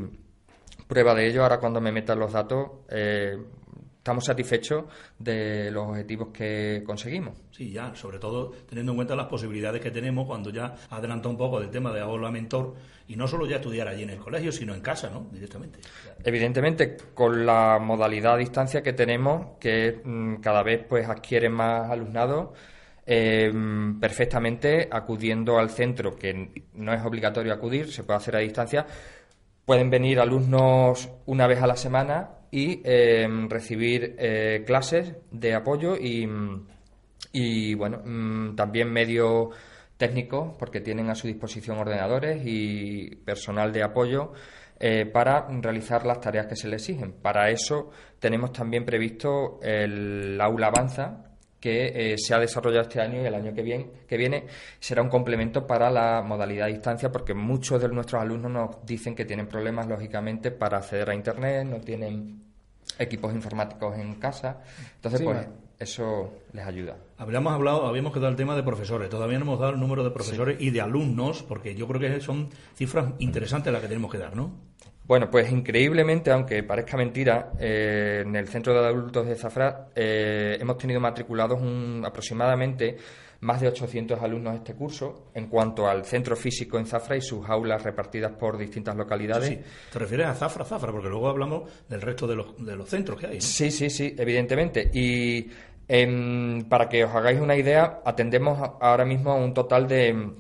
prueba 0.87 1.15
de 1.15 1.29
ello 1.29 1.45
ahora 1.45 1.59
cuando 1.59 1.81
me 1.81 1.91
metan 1.91 2.19
los 2.19 2.35
datos 2.35 2.69
eh, 2.91 3.39
estamos 4.03 4.25
satisfechos 4.25 4.87
de 5.17 5.71
los 5.71 5.91
objetivos 5.91 6.31
que 6.33 6.83
conseguimos. 6.85 7.35
Sí, 7.53 7.71
ya, 7.71 7.95
sobre 7.95 8.19
todo 8.19 8.51
teniendo 8.69 8.91
en 8.91 8.97
cuenta 8.97 9.15
las 9.15 9.29
posibilidades 9.29 9.81
que 9.81 9.93
tenemos 9.93 10.27
cuando 10.27 10.51
ya 10.51 10.75
adelanta 10.91 11.29
un 11.29 11.37
poco 11.37 11.61
del 11.61 11.71
tema 11.71 11.93
de 11.93 12.01
aula 12.01 12.29
mentor 12.33 12.75
y 13.07 13.15
no 13.15 13.29
solo 13.29 13.47
ya 13.47 13.57
estudiar 13.57 13.87
allí 13.87 14.03
en 14.03 14.11
el 14.11 14.19
colegio, 14.19 14.51
sino 14.51 14.75
en 14.75 14.81
casa, 14.81 15.09
¿no? 15.09 15.29
Directamente. 15.31 15.79
Evidentemente, 16.25 16.97
con 17.15 17.47
la 17.47 17.79
modalidad 17.79 18.35
a 18.35 18.39
distancia 18.39 18.83
que 18.83 18.93
tenemos, 18.93 19.57
que 19.61 20.01
mm, 20.03 20.41
cada 20.41 20.65
vez 20.65 20.85
pues 20.89 21.09
adquiere 21.09 21.49
más 21.49 21.89
alumnados, 21.89 22.59
eh, 23.07 23.53
perfectamente 24.01 24.89
acudiendo 24.91 25.61
al 25.61 25.71
centro, 25.71 26.17
que 26.17 26.65
no 26.75 26.93
es 26.93 27.05
obligatorio 27.05 27.53
acudir, 27.53 27.93
se 27.93 28.03
puede 28.03 28.17
hacer 28.17 28.35
a 28.35 28.41
distancia, 28.41 28.85
pueden 29.65 29.91
venir 29.91 30.19
alumnos 30.19 31.09
una 31.27 31.47
vez 31.47 31.63
a 31.63 31.69
la 31.69 31.77
semana 31.77 32.42
y 32.53 32.83
eh, 32.85 33.27
recibir 33.49 34.15
eh, 34.19 34.63
clases 34.67 35.15
de 35.31 35.55
apoyo 35.55 35.97
y, 35.97 36.29
y 37.33 37.75
bueno, 37.75 38.03
mm, 38.05 38.55
también 38.55 38.93
medios 38.93 39.49
técnicos, 39.97 40.55
porque 40.59 40.81
tienen 40.81 41.09
a 41.09 41.15
su 41.15 41.27
disposición 41.27 41.79
ordenadores 41.79 42.43
y 42.45 43.17
personal 43.25 43.73
de 43.73 43.83
apoyo 43.83 44.33
eh, 44.79 45.07
para 45.07 45.49
realizar 45.49 46.05
las 46.05 46.21
tareas 46.21 46.47
que 46.47 46.57
se 46.57 46.69
les 46.69 46.83
exigen. 46.83 47.13
Para 47.13 47.49
eso 47.51 47.91
tenemos 48.19 48.53
también 48.53 48.85
previsto 48.85 49.59
el 49.63 50.39
aula 50.39 50.67
avanza, 50.67 51.32
que 51.63 52.17
se 52.19 52.35
ha 52.35 52.41
desarrollado 52.41 52.83
este 52.83 53.01
año 53.01 53.23
y 53.23 53.25
el 53.25 53.35
año 53.35 53.55
que 53.55 53.63
viene, 53.63 53.87
que 54.09 54.17
viene 54.17 54.47
será 54.81 55.01
un 55.01 55.09
complemento 55.09 55.65
para 55.65 55.91
la 55.91 56.21
modalidad 56.21 56.67
a 56.67 56.71
distancia 56.71 57.13
porque 57.13 57.35
muchos 57.35 57.81
de 57.81 57.89
nuestros 57.89 58.21
alumnos 58.21 58.51
nos 58.51 58.85
dicen 58.85 59.15
que 59.15 59.25
tienen 59.25 59.47
problemas 59.47 59.87
lógicamente 59.87 60.51
para 60.51 60.79
acceder 60.79 61.09
a 61.09 61.15
internet, 61.15 61.65
no 61.65 61.81
tienen 61.81 62.43
equipos 62.99 63.33
informáticos 63.33 63.97
en 63.97 64.17
casa. 64.17 64.61
Entonces, 64.97 65.23
pues 65.23 65.47
eso 65.79 66.33
les 66.53 66.67
ayuda. 66.67 66.97
Habíamos 67.17 67.53
hablado, 67.53 67.87
habíamos 67.87 68.13
quedado 68.13 68.31
el 68.31 68.37
tema 68.37 68.57
de 68.57 68.65
profesores. 68.65 69.09
Todavía 69.09 69.39
no 69.39 69.45
hemos 69.45 69.61
dado 69.61 69.73
el 69.73 69.79
número 69.79 70.03
de 70.03 70.11
profesores 70.11 70.61
y 70.61 70.71
de 70.71 70.81
alumnos, 70.81 71.45
porque 71.45 71.77
yo 71.77 71.87
creo 71.87 72.01
que 72.01 72.21
son 72.21 72.51
cifras 72.75 73.15
interesantes 73.21 73.73
las 73.73 73.83
que 73.83 73.89
tenemos 73.89 74.11
que 74.11 74.19
dar, 74.19 74.35
¿no? 74.35 74.72
Bueno, 75.13 75.29
pues 75.31 75.53
increíblemente, 75.53 76.31
aunque 76.31 76.63
parezca 76.63 76.97
mentira, 76.97 77.53
eh, 77.61 78.23
en 78.25 78.35
el 78.35 78.49
Centro 78.49 78.73
de 78.73 78.89
Adultos 78.89 79.27
de 79.27 79.35
Zafra 79.35 79.89
eh, 79.95 80.57
hemos 80.59 80.79
tenido 80.79 81.01
matriculados 81.01 81.61
un, 81.61 82.03
aproximadamente 82.03 82.97
más 83.41 83.61
de 83.61 83.69
800 83.69 84.23
alumnos 84.23 84.55
este 84.55 84.73
curso 84.73 85.27
en 85.35 85.49
cuanto 85.49 85.87
al 85.87 86.07
centro 86.07 86.35
físico 86.35 86.79
en 86.79 86.87
Zafra 86.87 87.15
y 87.15 87.21
sus 87.21 87.47
aulas 87.47 87.83
repartidas 87.83 88.33
por 88.33 88.57
distintas 88.57 88.97
localidades. 88.97 89.51
Sí, 89.51 89.59
¿Te 89.93 89.99
refieres 89.99 90.29
a 90.29 90.35
Zafra, 90.35 90.65
Zafra? 90.65 90.91
Porque 90.91 91.11
luego 91.11 91.29
hablamos 91.29 91.71
del 91.91 92.01
resto 92.01 92.27
de 92.27 92.37
los, 92.37 92.65
de 92.65 92.75
los 92.75 92.89
centros 92.89 93.21
que 93.21 93.27
hay. 93.27 93.41
Sí, 93.43 93.71
sí, 93.71 93.91
sí, 93.91 94.17
evidentemente. 94.17 94.91
Y 94.95 95.47
em, 95.89 96.65
para 96.71 96.89
que 96.89 97.05
os 97.05 97.15
hagáis 97.15 97.39
una 97.39 97.55
idea, 97.55 98.01
atendemos 98.03 98.59
ahora 98.81 99.05
mismo 99.05 99.33
a 99.33 99.35
un 99.35 99.53
total 99.53 99.87
de 99.87 100.31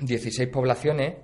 16 0.00 0.50
poblaciones 0.50 1.14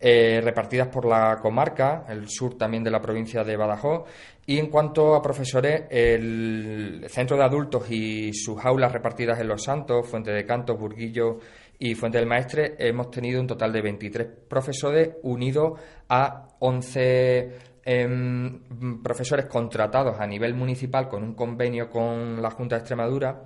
eh, 0.00 0.40
repartidas 0.42 0.88
por 0.88 1.06
la 1.06 1.38
comarca, 1.40 2.04
el 2.08 2.28
sur 2.28 2.58
también 2.58 2.84
de 2.84 2.90
la 2.90 3.00
provincia 3.00 3.44
de 3.44 3.56
Badajoz. 3.56 4.04
Y 4.46 4.58
en 4.58 4.68
cuanto 4.68 5.14
a 5.14 5.22
profesores, 5.22 5.84
el 5.90 7.06
centro 7.08 7.36
de 7.36 7.44
adultos 7.44 7.90
y 7.90 8.32
sus 8.34 8.62
aulas 8.64 8.92
repartidas 8.92 9.40
en 9.40 9.48
Los 9.48 9.62
Santos, 9.62 10.06
Fuente 10.06 10.30
de 10.30 10.44
Cantos, 10.44 10.78
Burguillo 10.78 11.38
y 11.78 11.94
Fuente 11.94 12.18
del 12.18 12.26
Maestre, 12.26 12.74
hemos 12.78 13.10
tenido 13.10 13.40
un 13.40 13.46
total 13.46 13.72
de 13.72 13.80
23 13.80 14.28
profesores 14.48 15.16
unidos 15.22 15.80
a 16.08 16.48
11 16.58 17.58
em, 17.84 19.02
profesores 19.02 19.46
contratados 19.46 20.20
a 20.20 20.26
nivel 20.26 20.54
municipal 20.54 21.08
con 21.08 21.22
un 21.22 21.34
convenio 21.34 21.88
con 21.88 22.42
la 22.42 22.50
Junta 22.50 22.76
de 22.76 22.80
Extremadura, 22.80 23.42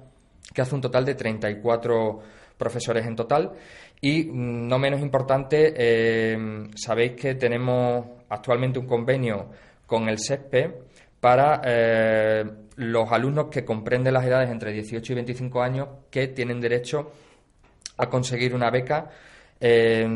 que 0.53 0.63
hace 0.63 0.75
un 0.75 0.81
total 0.81 1.05
de 1.05 1.15
34 1.15 2.21
profesores 2.59 3.07
en 3.07 3.17
total. 3.17 3.53
Y 4.01 4.25
mm, 4.25 4.69
no 4.69 4.79
menos 4.79 5.01
importante, 5.01 5.73
eh, 5.77 6.69
sabéis 6.75 7.13
que 7.13 7.35
tenemos 7.37 8.05
actualmente 8.29 8.79
un 8.79 8.87
convenio 8.87 9.49
con 9.87 10.09
el 10.09 10.19
SESPE 10.19 10.75
para 11.21 11.63
eh, 11.65 12.45
los 12.77 13.11
alumnos 13.11 13.47
que 13.51 13.65
comprenden 13.65 14.13
las 14.15 14.25
edades 14.25 14.51
entre 14.51 14.73
18 14.73 15.13
y 15.13 15.15
25 15.15 15.63
años 15.63 15.89
que 16.11 16.29
tienen 16.29 16.61
derecho 16.61 17.13
a 17.97 18.09
conseguir 18.09 18.55
una 18.55 18.71
beca 18.71 19.11
eh, 19.59 20.07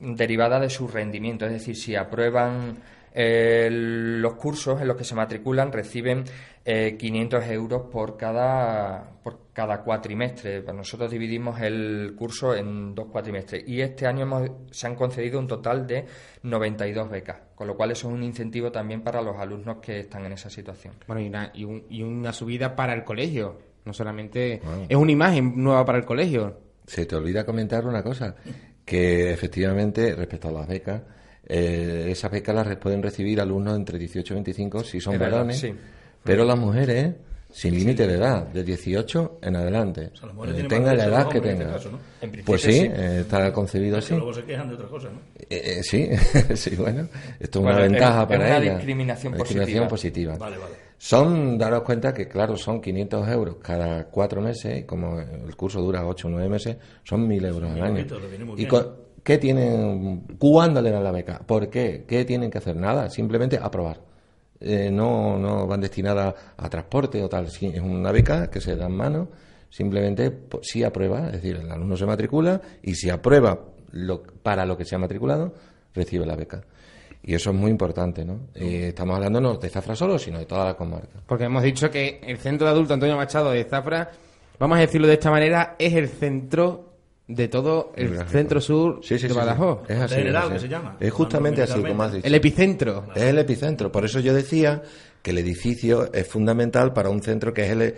derivada 0.00 0.60
de 0.60 0.68
su 0.68 0.88
rendimiento. 0.88 1.46
Es 1.46 1.52
decir, 1.52 1.76
si 1.76 1.96
aprueban 1.96 2.76
los 3.14 4.34
cursos 4.34 4.80
en 4.80 4.88
los 4.88 4.96
que 4.96 5.04
se 5.04 5.14
matriculan 5.14 5.70
reciben 5.72 6.24
500 6.64 7.44
euros 7.46 7.82
por 7.90 8.16
cada, 8.16 9.18
por 9.22 9.52
cada 9.52 9.82
cuatrimestre. 9.82 10.62
Nosotros 10.62 11.10
dividimos 11.10 11.60
el 11.60 12.14
curso 12.16 12.54
en 12.56 12.94
dos 12.94 13.06
cuatrimestres 13.12 13.68
y 13.68 13.80
este 13.80 14.06
año 14.06 14.22
hemos, 14.22 14.50
se 14.70 14.86
han 14.86 14.96
concedido 14.96 15.38
un 15.38 15.46
total 15.46 15.86
de 15.86 16.06
92 16.42 17.08
becas, 17.08 17.38
con 17.54 17.68
lo 17.68 17.76
cual 17.76 17.92
eso 17.92 18.08
es 18.08 18.14
un 18.14 18.22
incentivo 18.24 18.72
también 18.72 19.02
para 19.02 19.22
los 19.22 19.36
alumnos 19.36 19.78
que 19.80 20.00
están 20.00 20.24
en 20.24 20.32
esa 20.32 20.50
situación. 20.50 20.94
Bueno, 21.06 21.22
y 21.22 21.28
una, 21.28 21.52
y, 21.88 22.02
una 22.02 22.32
subida 22.32 22.74
para 22.74 22.94
el 22.94 23.04
colegio, 23.04 23.58
no 23.84 23.92
solamente 23.92 24.60
es 24.88 24.96
una 24.96 25.12
imagen 25.12 25.52
nueva 25.62 25.84
para 25.84 25.98
el 25.98 26.04
colegio. 26.04 26.58
Se 26.86 27.06
te 27.06 27.14
olvida 27.14 27.46
comentar 27.46 27.86
una 27.86 28.02
cosa, 28.02 28.34
que 28.84 29.32
efectivamente 29.32 30.14
respecto 30.14 30.48
a 30.48 30.52
las 30.52 30.66
becas, 30.66 31.02
eh, 31.46 32.06
esas 32.08 32.30
becas 32.30 32.54
las 32.54 32.76
pueden 32.76 33.02
recibir 33.02 33.40
alumnos 33.40 33.76
entre 33.76 33.98
18 33.98 34.32
y 34.32 34.36
25 34.36 34.84
si 34.84 35.00
son 35.00 35.18
varones, 35.18 35.66
pero 36.22 36.44
las 36.44 36.58
mujeres 36.58 37.14
sin 37.54 37.72
límite 37.72 38.04
de 38.08 38.14
edad, 38.14 38.48
de 38.48 38.64
18 38.64 39.38
en 39.40 39.54
adelante. 39.54 40.10
Eh, 40.48 40.64
tenga 40.68 40.92
la 40.92 41.04
edad 41.04 41.28
que 41.28 41.38
este 41.38 41.54
tenga. 41.54 41.76
Pues 42.44 42.62
sí, 42.62 42.80
eh, 42.80 43.18
está 43.20 43.52
concebido 43.52 43.98
así. 43.98 44.12
luego 44.12 44.34
se 44.34 44.42
quejan 44.42 44.68
de 44.68 44.74
otra 44.74 44.88
cosa, 44.88 45.08
¿no? 45.08 45.20
Eh, 45.48 45.80
sí, 45.84 46.08
sí, 46.56 46.74
bueno. 46.74 47.08
Esto 47.38 47.60
es 47.60 47.64
una 47.64 47.78
ventaja 47.78 48.26
para 48.26 48.44
una 48.44 48.58
ella. 48.58 48.74
discriminación, 48.74 49.34
discriminación 49.34 49.86
positiva. 49.86 50.36
Son, 50.98 51.56
daros 51.56 51.82
cuenta 51.82 52.12
que, 52.12 52.26
claro, 52.26 52.56
son 52.56 52.80
500 52.80 53.28
euros 53.28 53.56
cada 53.62 54.06
cuatro 54.06 54.40
meses, 54.40 54.80
y 54.80 54.82
como 54.82 55.20
el 55.20 55.54
curso 55.54 55.80
dura 55.80 56.04
8 56.04 56.26
o 56.26 56.30
9 56.32 56.48
meses, 56.48 56.76
son 57.04 57.28
1.000 57.28 57.46
euros 57.46 57.70
al 57.70 57.82
año. 57.82 58.04
¿Y 58.56 58.66
qué 59.24 59.38
tienen? 59.38 60.26
¿Cuándo 60.38 60.80
le 60.80 60.90
dan 60.90 61.02
la 61.02 61.10
beca? 61.10 61.40
¿Por 61.44 61.68
qué? 61.68 62.04
¿Qué 62.06 62.24
tienen 62.24 62.50
que 62.50 62.58
hacer? 62.58 62.76
Nada, 62.76 63.10
simplemente 63.10 63.58
aprobar. 63.60 64.00
Eh, 64.60 64.90
no, 64.90 65.36
no 65.38 65.66
van 65.66 65.80
destinadas 65.80 66.34
a 66.56 66.70
transporte 66.70 67.22
o 67.22 67.28
tal. 67.28 67.46
es 67.46 67.80
una 67.80 68.12
beca 68.12 68.48
que 68.48 68.60
se 68.60 68.76
da 68.76 68.86
en 68.86 68.96
mano, 68.96 69.28
simplemente 69.68 70.46
si 70.62 70.84
aprueba, 70.84 71.26
es 71.26 71.32
decir, 71.32 71.56
el 71.56 71.70
alumno 71.70 71.96
se 71.96 72.06
matricula 72.06 72.60
y 72.82 72.94
si 72.94 73.10
aprueba 73.10 73.58
lo, 73.90 74.22
para 74.22 74.64
lo 74.64 74.76
que 74.76 74.84
se 74.84 74.94
ha 74.94 74.98
matriculado, 74.98 75.52
recibe 75.92 76.24
la 76.24 76.36
beca. 76.36 76.62
Y 77.22 77.34
eso 77.34 77.50
es 77.50 77.56
muy 77.56 77.70
importante, 77.70 78.24
¿no? 78.24 78.48
Eh, 78.54 78.88
estamos 78.88 79.16
hablando 79.16 79.40
no 79.40 79.56
de 79.56 79.70
Zafra 79.70 79.96
solo, 79.96 80.18
sino 80.18 80.38
de 80.38 80.44
toda 80.44 80.66
la 80.66 80.74
comarca. 80.74 81.22
Porque 81.26 81.44
hemos 81.44 81.62
dicho 81.62 81.90
que 81.90 82.20
el 82.22 82.36
Centro 82.36 82.66
de 82.66 82.72
Adulto 82.74 82.92
Antonio 82.92 83.16
Machado 83.16 83.50
de 83.50 83.64
Zafra, 83.64 84.10
vamos 84.58 84.76
a 84.76 84.82
decirlo 84.82 85.06
de 85.06 85.14
esta 85.14 85.30
manera, 85.30 85.74
es 85.78 85.94
el 85.94 86.08
centro 86.08 86.93
de 87.26 87.48
todo 87.48 87.92
el 87.96 88.26
centro 88.28 88.60
sur 88.60 89.00
de 89.00 89.28
Badajoz. 89.32 89.88
Es 89.88 89.98
así. 89.98 90.16
que 90.16 90.58
se 90.58 90.68
llama. 90.68 90.96
Es 91.00 91.12
justamente 91.12 91.62
así 91.62 91.80
como 91.82 92.02
has 92.02 92.12
dicho. 92.12 92.26
El 92.26 92.34
epicentro. 92.34 93.06
Es 93.14 93.22
el 93.22 93.38
epicentro. 93.38 93.90
Por 93.90 94.04
eso 94.04 94.20
yo 94.20 94.34
decía 94.34 94.82
que 95.22 95.30
el 95.30 95.38
edificio 95.38 96.12
es 96.12 96.28
fundamental 96.28 96.92
para 96.92 97.08
un 97.08 97.22
centro 97.22 97.54
que 97.54 97.64
es 97.64 97.70
el 97.70 97.94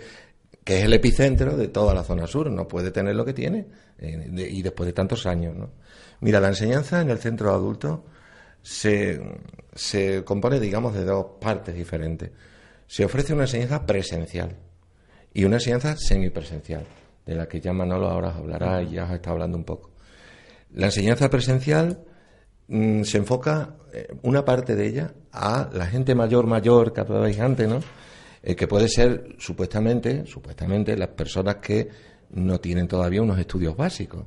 que 0.63 0.79
es 0.79 0.83
el 0.83 0.91
epicentro 0.91 1.55
de 1.55 1.69
toda 1.69 1.93
la 1.93 2.03
zona 2.03 2.27
sur, 2.27 2.51
no 2.51 2.67
puede 2.67 2.91
tener 2.91 3.15
lo 3.15 3.23
que 3.23 3.31
tiene 3.31 3.67
eh, 3.99 4.49
y 4.51 4.61
después 4.61 4.85
de 4.85 4.91
tantos 4.91 5.25
años. 5.25 5.55
¿no? 5.55 5.71
Mira, 6.19 6.41
la 6.41 6.49
enseñanza 6.49 6.99
en 6.99 7.09
el 7.09 7.19
centro 7.19 7.53
adulto 7.53 8.03
se, 8.61 9.21
se 9.73 10.25
compone, 10.25 10.59
digamos, 10.59 10.93
de 10.93 11.05
dos 11.05 11.25
partes 11.39 11.73
diferentes. 11.73 12.31
Se 12.85 13.05
ofrece 13.05 13.33
una 13.33 13.43
enseñanza 13.43 13.85
presencial 13.85 14.57
y 15.33 15.45
una 15.45 15.55
enseñanza 15.55 15.95
semipresencial, 15.95 16.83
de 17.27 17.35
la 17.35 17.47
que 17.47 17.59
ya 17.59 17.73
Manolo 17.73 18.09
ahora 18.09 18.33
hablará 18.33 18.81
y 18.81 18.93
ya 18.93 19.13
está 19.13 19.31
hablando 19.31 19.57
un 19.57 19.65
poco. 19.65 19.91
La 20.73 20.87
enseñanza 20.87 21.29
presencial 21.29 21.99
mm, 22.67 23.03
se 23.03 23.17
enfoca, 23.17 23.75
eh, 23.93 24.07
una 24.23 24.45
parte 24.45 24.75
de 24.75 24.87
ella, 24.87 25.13
a 25.33 25.69
la 25.73 25.85
gente 25.85 26.15
mayor, 26.15 26.47
mayor, 26.47 26.93
que 26.93 27.01
hablabais 27.01 27.39
antes, 27.39 27.67
¿no? 27.67 27.79
Eh, 28.41 28.55
que 28.55 28.67
puede 28.67 28.87
ser 28.87 29.35
supuestamente, 29.37 30.25
supuestamente 30.25 30.95
las 30.95 31.09
personas 31.09 31.57
que 31.57 31.89
no 32.29 32.59
tienen 32.59 32.87
todavía 32.87 33.21
unos 33.21 33.37
estudios 33.39 33.75
básicos, 33.75 34.25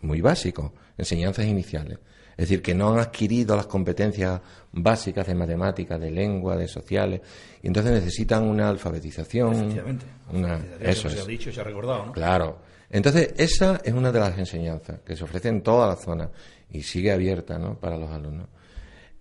muy 0.00 0.20
básicos, 0.22 0.72
enseñanzas 0.96 1.44
iniciales. 1.44 1.98
Es 2.30 2.48
decir, 2.48 2.62
que 2.62 2.74
no 2.74 2.92
han 2.92 2.98
adquirido 3.00 3.54
las 3.56 3.66
competencias 3.66 4.40
básicas 4.72 5.26
de 5.26 5.34
matemáticas, 5.34 6.00
de 6.00 6.10
lengua, 6.10 6.56
de 6.56 6.68
sociales, 6.68 7.20
y 7.62 7.66
entonces 7.66 7.92
necesitan 7.92 8.44
una 8.44 8.68
alfabetización. 8.68 9.54
Efectivamente. 9.54 10.06
Una, 10.32 10.60
eso 10.80 11.10
se 11.10 11.20
ha 11.20 11.24
dicho 11.24 11.50
y 11.50 11.52
se 11.52 11.60
ha 11.60 11.64
recordado, 11.64 12.06
¿no? 12.06 12.12
Claro. 12.12 12.58
Entonces, 12.88 13.34
esa 13.36 13.80
es 13.84 13.92
una 13.92 14.10
de 14.10 14.18
las 14.18 14.36
enseñanzas 14.36 15.00
que 15.00 15.14
se 15.16 15.22
ofrece 15.22 15.48
en 15.48 15.62
toda 15.62 15.86
la 15.86 15.96
zona 15.96 16.28
y 16.70 16.82
sigue 16.82 17.12
abierta 17.12 17.58
¿no? 17.58 17.78
para 17.78 17.96
los 17.96 18.10
alumnos. 18.10 18.48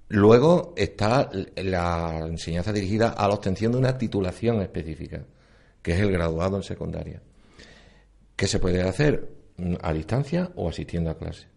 Luego 0.09 0.73
está 0.75 1.29
la 1.57 2.25
enseñanza 2.25 2.73
dirigida 2.73 3.09
a 3.09 3.27
la 3.27 3.35
obtención 3.35 3.71
de 3.71 3.77
una 3.77 3.95
titulación 3.95 4.61
específica, 4.61 5.23
que 5.83 5.91
es 5.91 5.99
el 5.99 6.11
graduado 6.11 6.57
en 6.57 6.63
secundaria, 6.63 7.21
que 8.35 8.47
se 8.47 8.57
puede 8.57 8.81
hacer 8.81 9.29
a 9.81 9.93
distancia 9.93 10.49
o 10.55 10.69
asistiendo 10.69 11.11
a 11.11 11.17
clase. 11.17 11.47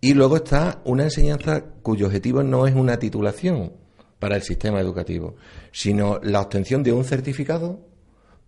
Y 0.00 0.14
luego 0.14 0.36
está 0.36 0.80
una 0.84 1.04
enseñanza 1.04 1.62
cuyo 1.82 2.06
objetivo 2.06 2.42
no 2.42 2.66
es 2.66 2.74
una 2.74 2.98
titulación 2.98 3.72
para 4.18 4.36
el 4.36 4.42
sistema 4.42 4.80
educativo, 4.80 5.36
sino 5.72 6.20
la 6.22 6.40
obtención 6.40 6.82
de 6.82 6.92
un 6.92 7.04
certificado 7.04 7.80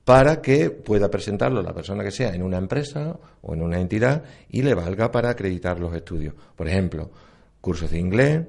para 0.04 0.42
que 0.42 0.70
pueda 0.70 1.10
presentarlo 1.10 1.62
la 1.62 1.74
persona 1.74 2.02
que 2.02 2.10
sea 2.10 2.34
en 2.34 2.42
una 2.42 2.58
empresa 2.58 3.18
o 3.40 3.54
en 3.54 3.62
una 3.62 3.80
entidad 3.80 4.24
y 4.48 4.62
le 4.62 4.74
valga 4.74 5.10
para 5.10 5.30
acreditar 5.30 5.78
los 5.78 5.94
estudios. 5.94 6.34
Por 6.56 6.68
ejemplo, 6.68 7.10
cursos 7.60 7.90
de 7.90 7.98
inglés, 7.98 8.42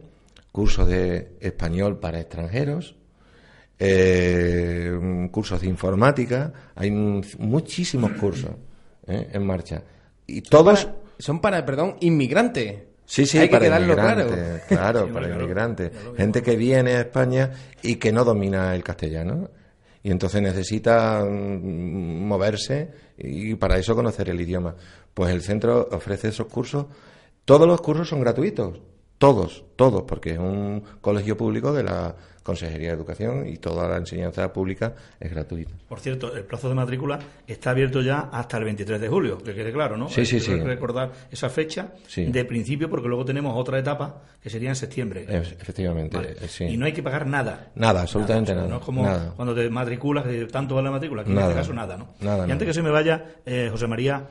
cursos 0.52 0.88
de 0.88 1.36
español 1.40 2.00
para 2.00 2.20
extranjeros, 2.20 2.96
eh, 3.80 5.30
cursos 5.32 5.62
de 5.62 5.68
informática, 5.68 6.54
hay 6.76 6.90
muchísimos 6.92 8.12
cursos 8.14 8.52
eh, 9.08 9.30
en 9.34 9.46
marcha. 9.46 9.84
Y 10.26 10.42
todos... 10.42 10.88
son 11.20 11.42
para, 11.42 11.66
perdón, 11.66 11.98
inmigrantes. 12.00 12.93
Sí, 13.06 13.26
sí, 13.26 13.48
para 13.48 13.68
inmigrantes, 13.80 14.64
claro, 14.68 15.08
para 15.14 15.30
inmigrantes. 15.30 15.92
Gente 16.16 16.42
que 16.42 16.56
viene 16.56 16.94
a 16.94 17.02
España 17.02 17.52
y 17.82 17.98
que 17.98 18.12
no 18.12 18.24
domina 18.24 18.74
el 18.76 18.84
castellano. 18.84 19.50
Y 20.02 20.12
entonces 20.12 20.42
necesita 20.42 21.24
mm, 21.24 22.26
moverse 22.26 22.92
y 23.18 23.56
para 23.56 23.78
eso 23.78 23.96
conocer 23.96 24.30
el 24.30 24.42
idioma. 24.42 24.76
Pues 25.14 25.32
el 25.32 25.42
centro 25.42 25.88
ofrece 25.92 26.30
esos 26.30 26.48
cursos. 26.48 26.88
Todos 27.46 27.68
los 27.68 27.82
cursos 27.82 28.10
son 28.10 28.22
gratuitos, 28.22 28.80
todos, 29.24 29.64
todos, 29.78 30.04
porque 30.04 30.32
es 30.32 30.38
un 30.38 30.84
colegio 31.00 31.38
público 31.38 31.72
de 31.72 31.82
la 31.82 32.14
Consejería 32.44 32.90
de 32.90 32.96
Educación 32.96 33.48
y 33.48 33.56
toda 33.56 33.88
la 33.88 33.96
enseñanza 33.96 34.52
pública 34.52 34.96
es 35.18 35.32
gratuita. 35.32 35.72
Por 35.88 36.02
cierto, 36.02 36.36
el 36.36 36.44
plazo 36.44 36.68
de 36.68 36.76
matrícula 36.76 37.18
está 37.48 37.70
abierto 37.70 38.02
ya 38.02 38.28
hasta 38.34 38.58
el 38.58 38.66
23 38.66 39.00
de 39.00 39.08
julio, 39.08 39.38
que 39.38 39.56
quede 39.56 39.72
claro, 39.72 39.96
¿no? 39.96 40.10
Sí, 40.10 40.26
sí, 40.26 40.42
sí. 40.42 40.54
recordar 40.56 41.14
esa 41.32 41.50
fecha 41.50 41.94
de 42.18 42.44
principio 42.44 42.90
porque 42.90 43.08
luego 43.08 43.24
tenemos 43.24 43.56
otra 43.56 43.80
etapa 43.80 44.24
que 44.42 44.50
sería 44.50 44.68
en 44.68 44.76
septiembre. 44.76 45.26
efectivamente, 45.30 46.18
eh, 46.20 46.70
Y 46.70 46.76
no 46.76 46.86
hay 46.86 46.92
que 46.92 47.02
pagar 47.02 47.26
nada. 47.26 47.72
Nada, 47.76 48.02
absolutamente 48.02 48.54
nada. 48.54 48.68
no 48.68 48.76
es 48.76 48.84
como 48.84 49.08
cuando 49.38 49.56
te 49.56 49.70
matriculas, 49.70 50.26
tanto 50.52 50.76
vale 50.76 50.88
la 50.88 50.92
matrícula, 50.92 51.22
aquí 51.22 51.32
en 51.32 51.40
este 51.40 51.54
caso 51.54 51.72
nada, 51.72 51.96
¿no? 51.96 52.10
Nada, 52.20 52.46
y 52.46 52.52
antes 52.52 52.68
que 52.68 52.74
se 52.74 52.82
me 52.82 52.90
vaya, 52.90 53.24
eh, 53.46 53.70
José 53.72 53.88
María, 53.88 54.28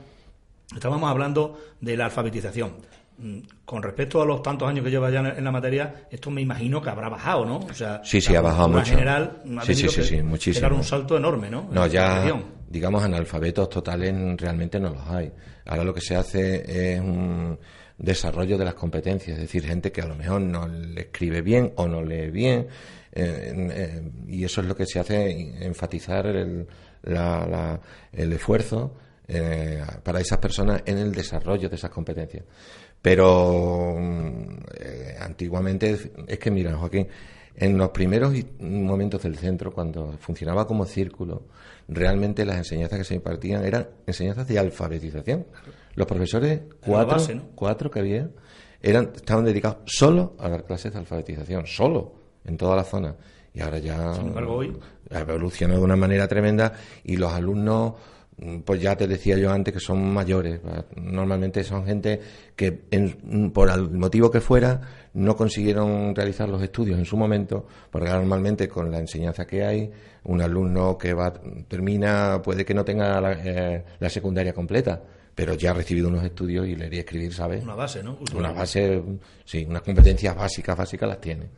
estábamos 0.74 1.10
hablando 1.10 1.58
de 1.80 1.96
la 1.96 2.04
alfabetización. 2.04 2.92
Mm, 3.22 3.38
con 3.64 3.84
respecto 3.84 4.20
a 4.20 4.26
los 4.26 4.42
tantos 4.42 4.68
años 4.68 4.84
que 4.84 4.90
lleva 4.90 5.08
ya 5.08 5.20
en 5.20 5.44
la 5.44 5.52
materia, 5.52 6.08
esto 6.10 6.28
me 6.28 6.40
imagino 6.40 6.82
que 6.82 6.90
habrá 6.90 7.08
bajado, 7.08 7.44
¿no? 7.44 7.58
O 7.58 7.72
sea, 7.72 8.00
sí, 8.02 8.20
sí, 8.20 8.34
ha 8.34 8.40
bajado 8.40 8.68
mucho. 8.68 8.90
general 8.90 9.42
ha 9.58 9.64
sí, 9.64 9.76
sí, 9.76 9.88
sí, 9.88 10.02
sí, 10.02 10.22
muchísimo. 10.22 10.62
dar 10.62 10.72
un 10.72 10.82
salto 10.82 11.16
enorme, 11.16 11.48
¿no? 11.48 11.68
No, 11.70 11.86
ya, 11.86 12.24
digamos, 12.68 13.04
analfabetos 13.04 13.70
totales 13.70 14.12
realmente 14.38 14.80
no 14.80 14.90
los 14.90 15.06
hay. 15.06 15.30
Ahora 15.66 15.84
lo 15.84 15.94
que 15.94 16.00
se 16.00 16.16
hace 16.16 16.94
es 16.94 17.00
un 17.00 17.56
desarrollo 17.96 18.58
de 18.58 18.64
las 18.64 18.74
competencias, 18.74 19.36
es 19.36 19.42
decir, 19.42 19.64
gente 19.64 19.92
que 19.92 20.00
a 20.00 20.06
lo 20.06 20.16
mejor 20.16 20.40
no 20.40 20.66
le 20.66 21.02
escribe 21.02 21.42
bien 21.42 21.72
o 21.76 21.86
no 21.86 22.02
lee 22.02 22.28
bien, 22.28 22.66
eh, 23.12 23.52
eh, 23.70 24.10
y 24.26 24.42
eso 24.42 24.62
es 24.62 24.66
lo 24.66 24.74
que 24.74 24.86
se 24.86 24.98
hace, 24.98 25.64
enfatizar 25.64 26.26
el, 26.26 26.66
el 27.04 28.32
esfuerzo 28.32 28.96
eh, 29.28 29.82
para 30.02 30.20
esas 30.20 30.38
personas 30.38 30.82
en 30.84 30.98
el 30.98 31.12
desarrollo 31.12 31.68
de 31.68 31.76
esas 31.76 31.90
competencias. 31.90 32.44
Pero 33.02 33.96
eh, 34.78 35.16
antiguamente 35.20 35.98
es 36.28 36.38
que, 36.38 36.50
mira, 36.50 36.76
Joaquín, 36.76 37.08
en 37.56 37.76
los 37.76 37.90
primeros 37.90 38.32
momentos 38.60 39.22
del 39.22 39.36
centro, 39.36 39.72
cuando 39.72 40.12
funcionaba 40.20 40.66
como 40.66 40.86
círculo, 40.86 41.42
realmente 41.88 42.44
las 42.44 42.56
enseñanzas 42.56 42.98
que 42.98 43.04
se 43.04 43.14
impartían 43.14 43.64
eran 43.64 43.88
enseñanzas 44.06 44.46
de 44.46 44.58
alfabetización. 44.58 45.46
Los 45.94 46.06
profesores, 46.06 46.60
cuatro, 46.80 47.18
cuatro 47.54 47.90
que 47.90 47.98
había, 47.98 48.30
eran, 48.80 49.10
estaban 49.14 49.44
dedicados 49.44 49.78
solo 49.86 50.34
a 50.38 50.48
dar 50.48 50.64
clases 50.64 50.92
de 50.92 51.00
alfabetización, 51.00 51.66
solo, 51.66 52.14
en 52.44 52.56
toda 52.56 52.76
la 52.76 52.84
zona. 52.84 53.16
Y 53.52 53.60
ahora 53.60 53.78
ya 53.78 54.14
Sin 54.14 54.28
embargo, 54.28 54.54
hoy... 54.54 54.76
ha 55.10 55.20
evolucionado 55.20 55.80
de 55.80 55.84
una 55.84 55.96
manera 55.96 56.26
tremenda 56.26 56.72
y 57.04 57.16
los 57.16 57.32
alumnos 57.32 57.94
pues 58.64 58.80
ya 58.80 58.96
te 58.96 59.06
decía 59.06 59.36
yo 59.36 59.50
antes 59.50 59.74
que 59.74 59.80
son 59.80 60.12
mayores. 60.12 60.60
Normalmente 60.96 61.64
son 61.64 61.84
gente 61.84 62.20
que, 62.56 62.72
por 63.52 63.70
el 63.70 63.90
motivo 63.90 64.30
que 64.30 64.40
fuera, 64.40 64.80
no 65.14 65.36
consiguieron 65.36 66.14
realizar 66.14 66.48
los 66.48 66.62
estudios 66.62 66.98
en 66.98 67.04
su 67.04 67.16
momento, 67.16 67.66
porque 67.90 68.08
normalmente 68.08 68.68
con 68.68 68.90
la 68.90 68.98
enseñanza 68.98 69.46
que 69.46 69.64
hay, 69.64 69.90
un 70.24 70.40
alumno 70.40 70.96
que 70.96 71.14
va 71.14 71.32
termina 71.68 72.40
puede 72.42 72.64
que 72.64 72.74
no 72.74 72.84
tenga 72.84 73.20
la, 73.20 73.32
eh, 73.32 73.84
la 73.98 74.08
secundaria 74.08 74.52
completa, 74.52 75.02
pero 75.34 75.54
ya 75.54 75.70
ha 75.70 75.74
recibido 75.74 76.08
unos 76.08 76.24
estudios 76.24 76.66
y 76.66 76.76
leer 76.76 76.94
y 76.94 76.98
escribir, 76.98 77.32
¿sabes? 77.32 77.62
Una 77.62 77.74
base, 77.74 78.02
¿no? 78.02 78.18
Una 78.34 78.52
base, 78.52 79.02
sí, 79.44 79.64
unas 79.68 79.82
competencias 79.82 80.36
básicas, 80.36 80.76
básicas 80.76 81.08
las 81.08 81.20
tiene. 81.20 81.48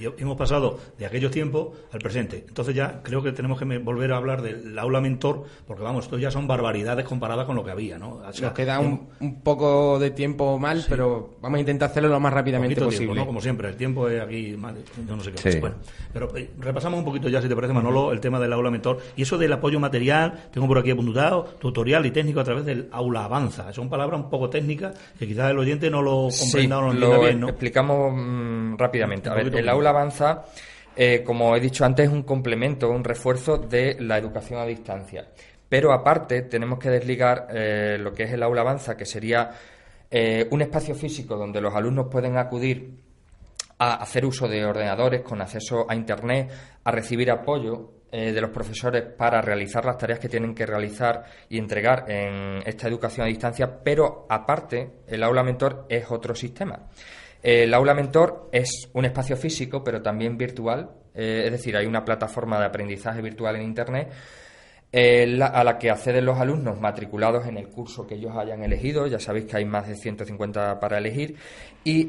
Y 0.00 0.22
hemos 0.22 0.36
pasado 0.36 0.78
de 0.98 1.06
aquellos 1.06 1.30
tiempos 1.30 1.68
al 1.92 2.00
presente. 2.00 2.44
Entonces 2.48 2.74
ya 2.74 3.00
creo 3.02 3.22
que 3.22 3.32
tenemos 3.32 3.58
que 3.58 3.64
volver 3.78 4.12
a 4.12 4.16
hablar 4.16 4.42
del 4.42 4.78
aula 4.78 5.00
mentor, 5.00 5.44
porque 5.66 5.82
vamos, 5.82 6.04
esto 6.04 6.18
ya 6.18 6.30
son 6.30 6.46
barbaridades 6.46 7.04
comparadas 7.04 7.46
con 7.46 7.56
lo 7.56 7.64
que 7.64 7.70
había, 7.70 7.98
¿no? 7.98 8.20
Nos 8.40 8.52
queda 8.52 8.78
un, 8.80 9.08
un, 9.20 9.40
poco 9.40 9.98
de 9.98 10.10
tiempo 10.10 10.58
mal, 10.58 10.84
pero 10.88 11.36
vamos 11.40 11.58
a 11.58 11.60
intentar 11.60 11.90
hacerlo 11.90 12.08
lo 12.08 12.20
más 12.20 12.32
rápidamente 12.32 12.80
posible. 12.80 13.14
¿no? 13.14 13.26
Como 13.26 13.40
siempre, 13.40 13.68
el 13.68 13.76
tiempo 13.76 14.08
es 14.08 14.20
aquí, 14.20 14.52
yo 14.52 15.16
no 15.16 15.22
sé 15.22 15.32
qué. 15.32 15.60
Bueno, 15.60 15.76
pero 16.12 16.36
eh, 16.36 16.50
repasamos 16.58 16.98
un 16.98 17.04
poquito 17.04 17.28
ya, 17.28 17.40
si 17.40 17.48
te 17.48 17.54
parece, 17.54 17.72
Manolo, 17.72 18.12
el 18.12 18.20
tema 18.20 18.38
del 18.40 18.52
aula 18.52 18.70
mentor. 18.70 18.98
Y 19.16 19.22
eso 19.22 19.38
del 19.38 19.52
apoyo 19.52 19.80
material, 19.80 20.48
tengo 20.52 20.66
por 20.66 20.78
aquí 20.78 20.90
apuntado, 20.90 21.44
tutorial 21.58 22.06
y 22.06 22.10
técnico 22.10 22.40
a 22.40 22.44
través 22.44 22.64
del 22.64 22.88
aula 22.92 23.24
avanza. 23.24 23.72
Son 23.72 23.88
palabras 23.88 24.20
un 24.20 24.30
poco 24.30 24.48
técnicas 24.50 24.94
que 25.18 25.26
quizás 25.26 25.50
el 25.50 25.58
oyente 25.58 25.90
no 25.90 26.02
lo 26.02 26.28
comprenda 26.38 26.78
o 26.78 26.80
no 26.80 26.86
lo 26.86 26.92
entienda 26.92 27.18
bien, 27.18 27.40
¿no? 27.40 27.48
explicamos 27.48 28.12
mm, 28.14 28.76
rápidamente. 28.76 29.28
A 29.28 29.34
ver, 29.34 29.54
el 29.54 29.68
aula 29.74 29.90
avanza, 29.90 30.44
eh, 30.96 31.22
como 31.24 31.56
he 31.56 31.60
dicho 31.60 31.84
antes, 31.84 32.06
es 32.06 32.12
un 32.12 32.22
complemento, 32.22 32.88
un 32.88 33.04
refuerzo 33.04 33.58
de 33.58 33.96
la 34.00 34.16
educación 34.16 34.60
a 34.60 34.66
distancia. 34.66 35.28
Pero 35.68 35.92
aparte 35.92 36.42
tenemos 36.42 36.78
que 36.78 36.90
desligar 36.90 37.48
eh, 37.50 37.98
lo 37.98 38.12
que 38.12 38.24
es 38.24 38.32
el 38.32 38.42
aula 38.42 38.60
avanza, 38.60 38.96
que 38.96 39.04
sería 39.04 39.50
eh, 40.10 40.46
un 40.50 40.62
espacio 40.62 40.94
físico 40.94 41.36
donde 41.36 41.60
los 41.60 41.74
alumnos 41.74 42.06
pueden 42.10 42.36
acudir 42.38 42.94
a 43.78 43.94
hacer 43.94 44.24
uso 44.24 44.46
de 44.46 44.64
ordenadores 44.64 45.22
con 45.22 45.40
acceso 45.40 45.84
a 45.88 45.96
Internet, 45.96 46.52
a 46.84 46.90
recibir 46.92 47.30
apoyo 47.30 47.90
de 48.14 48.40
los 48.40 48.50
profesores 48.50 49.02
para 49.02 49.42
realizar 49.42 49.84
las 49.84 49.98
tareas 49.98 50.20
que 50.20 50.28
tienen 50.28 50.54
que 50.54 50.64
realizar 50.64 51.24
y 51.48 51.58
entregar 51.58 52.08
en 52.08 52.62
esta 52.64 52.86
educación 52.86 53.26
a 53.26 53.28
distancia, 53.28 53.82
pero 53.82 54.24
aparte, 54.28 55.00
el 55.08 55.20
aula 55.24 55.42
mentor 55.42 55.86
es 55.88 56.08
otro 56.12 56.32
sistema. 56.32 56.78
El 57.44 57.74
aula 57.74 57.92
mentor 57.92 58.48
es 58.52 58.88
un 58.94 59.04
espacio 59.04 59.36
físico, 59.36 59.84
pero 59.84 60.00
también 60.00 60.38
virtual, 60.38 60.92
eh, 61.14 61.42
es 61.44 61.52
decir, 61.52 61.76
hay 61.76 61.84
una 61.84 62.02
plataforma 62.02 62.58
de 62.58 62.64
aprendizaje 62.64 63.20
virtual 63.20 63.56
en 63.56 63.62
Internet 63.62 64.10
a 65.42 65.62
la 65.64 65.76
que 65.76 65.90
acceden 65.90 66.24
los 66.24 66.38
alumnos 66.38 66.80
matriculados 66.80 67.46
en 67.46 67.58
el 67.58 67.68
curso 67.68 68.06
que 68.06 68.14
ellos 68.14 68.34
hayan 68.34 68.62
elegido. 68.62 69.06
Ya 69.08 69.18
sabéis 69.18 69.44
que 69.44 69.58
hay 69.58 69.66
más 69.66 69.86
de 69.86 69.94
150 69.94 70.80
para 70.80 70.96
elegir. 70.96 71.36
Y 71.82 72.08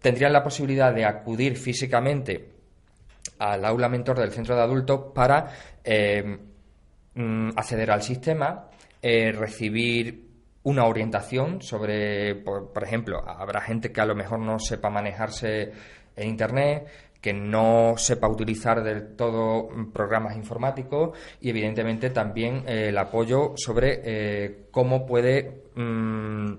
tendrían 0.00 0.32
la 0.32 0.42
posibilidad 0.42 0.94
de 0.94 1.04
acudir 1.04 1.56
físicamente 1.56 2.48
al 3.40 3.64
aula 3.64 3.88
mentor 3.90 4.20
del 4.20 4.30
centro 4.30 4.54
de 4.54 4.62
adultos 4.62 5.12
para 5.12 5.50
mm, 7.14 7.50
acceder 7.56 7.90
al 7.90 8.02
sistema, 8.02 8.70
recibir 9.02 10.31
una 10.64 10.84
orientación 10.86 11.60
sobre, 11.60 12.36
por, 12.36 12.82
ejemplo, 12.82 13.22
habrá 13.26 13.60
gente 13.60 13.92
que 13.92 14.00
a 14.00 14.06
lo 14.06 14.14
mejor 14.14 14.38
no 14.38 14.58
sepa 14.58 14.90
manejarse 14.90 15.72
en 16.14 16.28
Internet, 16.28 16.86
que 17.20 17.32
no 17.32 17.94
sepa 17.96 18.28
utilizar 18.28 18.82
del 18.82 19.16
todo 19.16 19.68
programas 19.92 20.36
informáticos 20.36 21.16
y 21.40 21.50
evidentemente 21.50 22.10
también 22.10 22.64
eh, 22.66 22.88
el 22.88 22.98
apoyo 22.98 23.52
sobre 23.56 24.00
eh, 24.04 24.66
cómo 24.70 25.06
puede 25.06 25.62
mm, 25.74 26.52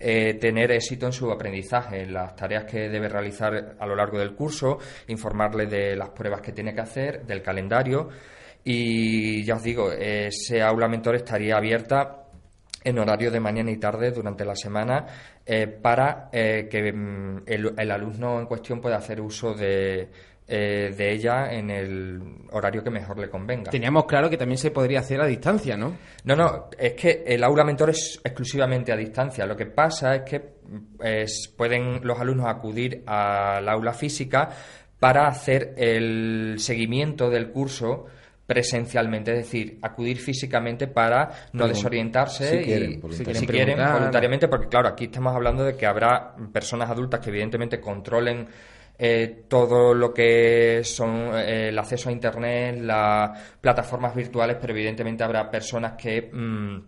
eh, 0.00 0.34
tener 0.34 0.72
éxito 0.72 1.06
en 1.06 1.12
su 1.12 1.30
aprendizaje, 1.30 2.02
en 2.02 2.12
las 2.12 2.34
tareas 2.36 2.64
que 2.64 2.88
debe 2.88 3.08
realizar 3.08 3.76
a 3.78 3.86
lo 3.86 3.96
largo 3.96 4.18
del 4.18 4.34
curso, 4.34 4.78
informarle 5.08 5.66
de 5.66 5.96
las 5.96 6.10
pruebas 6.10 6.40
que 6.40 6.52
tiene 6.52 6.74
que 6.74 6.80
hacer, 6.80 7.24
del 7.26 7.42
calendario. 7.42 8.08
Y 8.64 9.44
ya 9.44 9.54
os 9.54 9.62
digo, 9.62 9.90
ese 9.92 10.60
aula 10.60 10.88
mentor 10.88 11.14
estaría 11.14 11.56
abierta 11.56 12.27
en 12.88 12.98
horario 12.98 13.30
de 13.30 13.40
mañana 13.40 13.70
y 13.70 13.76
tarde 13.76 14.10
durante 14.10 14.44
la 14.44 14.56
semana 14.56 15.06
eh, 15.44 15.66
para 15.66 16.28
eh, 16.32 16.68
que 16.70 16.92
mm, 16.92 17.42
el, 17.46 17.90
alumno 17.90 18.40
en 18.40 18.46
cuestión 18.46 18.80
pueda 18.80 18.96
hacer 18.96 19.20
uso 19.20 19.54
de, 19.54 20.08
eh, 20.46 20.94
de 20.96 21.12
ella 21.12 21.52
en 21.52 21.70
el 21.70 22.20
horario 22.52 22.82
que 22.82 22.90
mejor 22.90 23.18
le 23.18 23.28
convenga. 23.28 23.70
Teníamos 23.70 24.06
claro 24.06 24.30
que 24.30 24.36
también 24.36 24.58
se 24.58 24.70
podría 24.70 25.00
hacer 25.00 25.20
a 25.20 25.26
distancia, 25.26 25.76
¿no? 25.76 25.96
No, 26.24 26.34
no, 26.34 26.68
es 26.78 26.94
que 26.94 27.24
el 27.26 27.44
aula 27.44 27.64
mentor 27.64 27.90
es 27.90 28.20
exclusivamente 28.24 28.92
a 28.92 28.96
distancia. 28.96 29.46
Lo 29.46 29.56
que 29.56 29.66
pasa 29.66 30.16
es 30.16 30.22
que 30.22 30.38
mm, 30.38 31.56
pueden 31.56 32.00
los 32.02 32.18
alumnos 32.18 32.46
acudir 32.46 33.02
al 33.06 33.68
aula 33.68 33.92
física 33.92 34.48
para 34.98 35.28
hacer 35.28 35.74
el 35.76 36.56
seguimiento 36.58 37.30
del 37.30 37.50
curso 37.50 38.06
presencialmente, 38.48 39.32
es 39.32 39.38
decir, 39.40 39.78
acudir 39.82 40.16
físicamente 40.16 40.86
para 40.86 41.28
no 41.52 41.68
desorientarse 41.68 42.48
si 42.48 42.64
quieren, 42.64 42.92
y 42.92 42.96
voluntariamente. 42.96 43.40
si 43.40 43.46
quieren 43.46 43.92
voluntariamente, 43.92 44.48
porque 44.48 44.68
claro, 44.68 44.88
aquí 44.88 45.04
estamos 45.04 45.34
hablando 45.34 45.64
de 45.64 45.76
que 45.76 45.84
habrá 45.84 46.34
personas 46.50 46.88
adultas 46.88 47.20
que 47.20 47.28
evidentemente 47.28 47.78
controlen 47.78 48.48
eh, 48.98 49.44
todo 49.48 49.92
lo 49.92 50.14
que 50.14 50.80
son 50.82 51.30
eh, 51.34 51.68
el 51.68 51.78
acceso 51.78 52.08
a 52.08 52.12
internet, 52.12 52.78
las 52.80 53.38
plataformas 53.60 54.14
virtuales, 54.14 54.56
pero 54.58 54.72
evidentemente 54.72 55.22
habrá 55.22 55.50
personas 55.50 55.92
que 55.98 56.30
mm, 56.32 56.78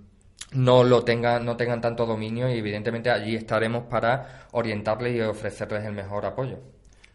no 0.55 0.83
lo 0.83 1.05
tengan, 1.05 1.45
no 1.45 1.59
tengan 1.59 1.83
tanto 1.83 2.07
dominio 2.07 2.49
y 2.49 2.57
evidentemente 2.57 3.11
allí 3.11 3.37
estaremos 3.37 3.85
para 3.85 4.47
orientarles 4.53 5.15
y 5.15 5.21
ofrecerles 5.21 5.85
el 5.85 5.93
mejor 5.93 6.25
apoyo. 6.25 6.57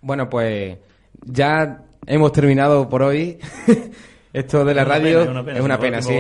Bueno, 0.01 0.29
pues 0.29 0.77
ya 1.23 1.81
hemos 2.05 2.31
terminado 2.31 2.88
por 2.88 3.01
hoy. 3.01 3.39
Esto 4.36 4.65
de 4.65 4.74
la 4.74 4.84
radio 4.84 5.21
es 5.21 5.62
una 5.62 5.80
pena, 5.80 6.02
sí. 6.02 6.19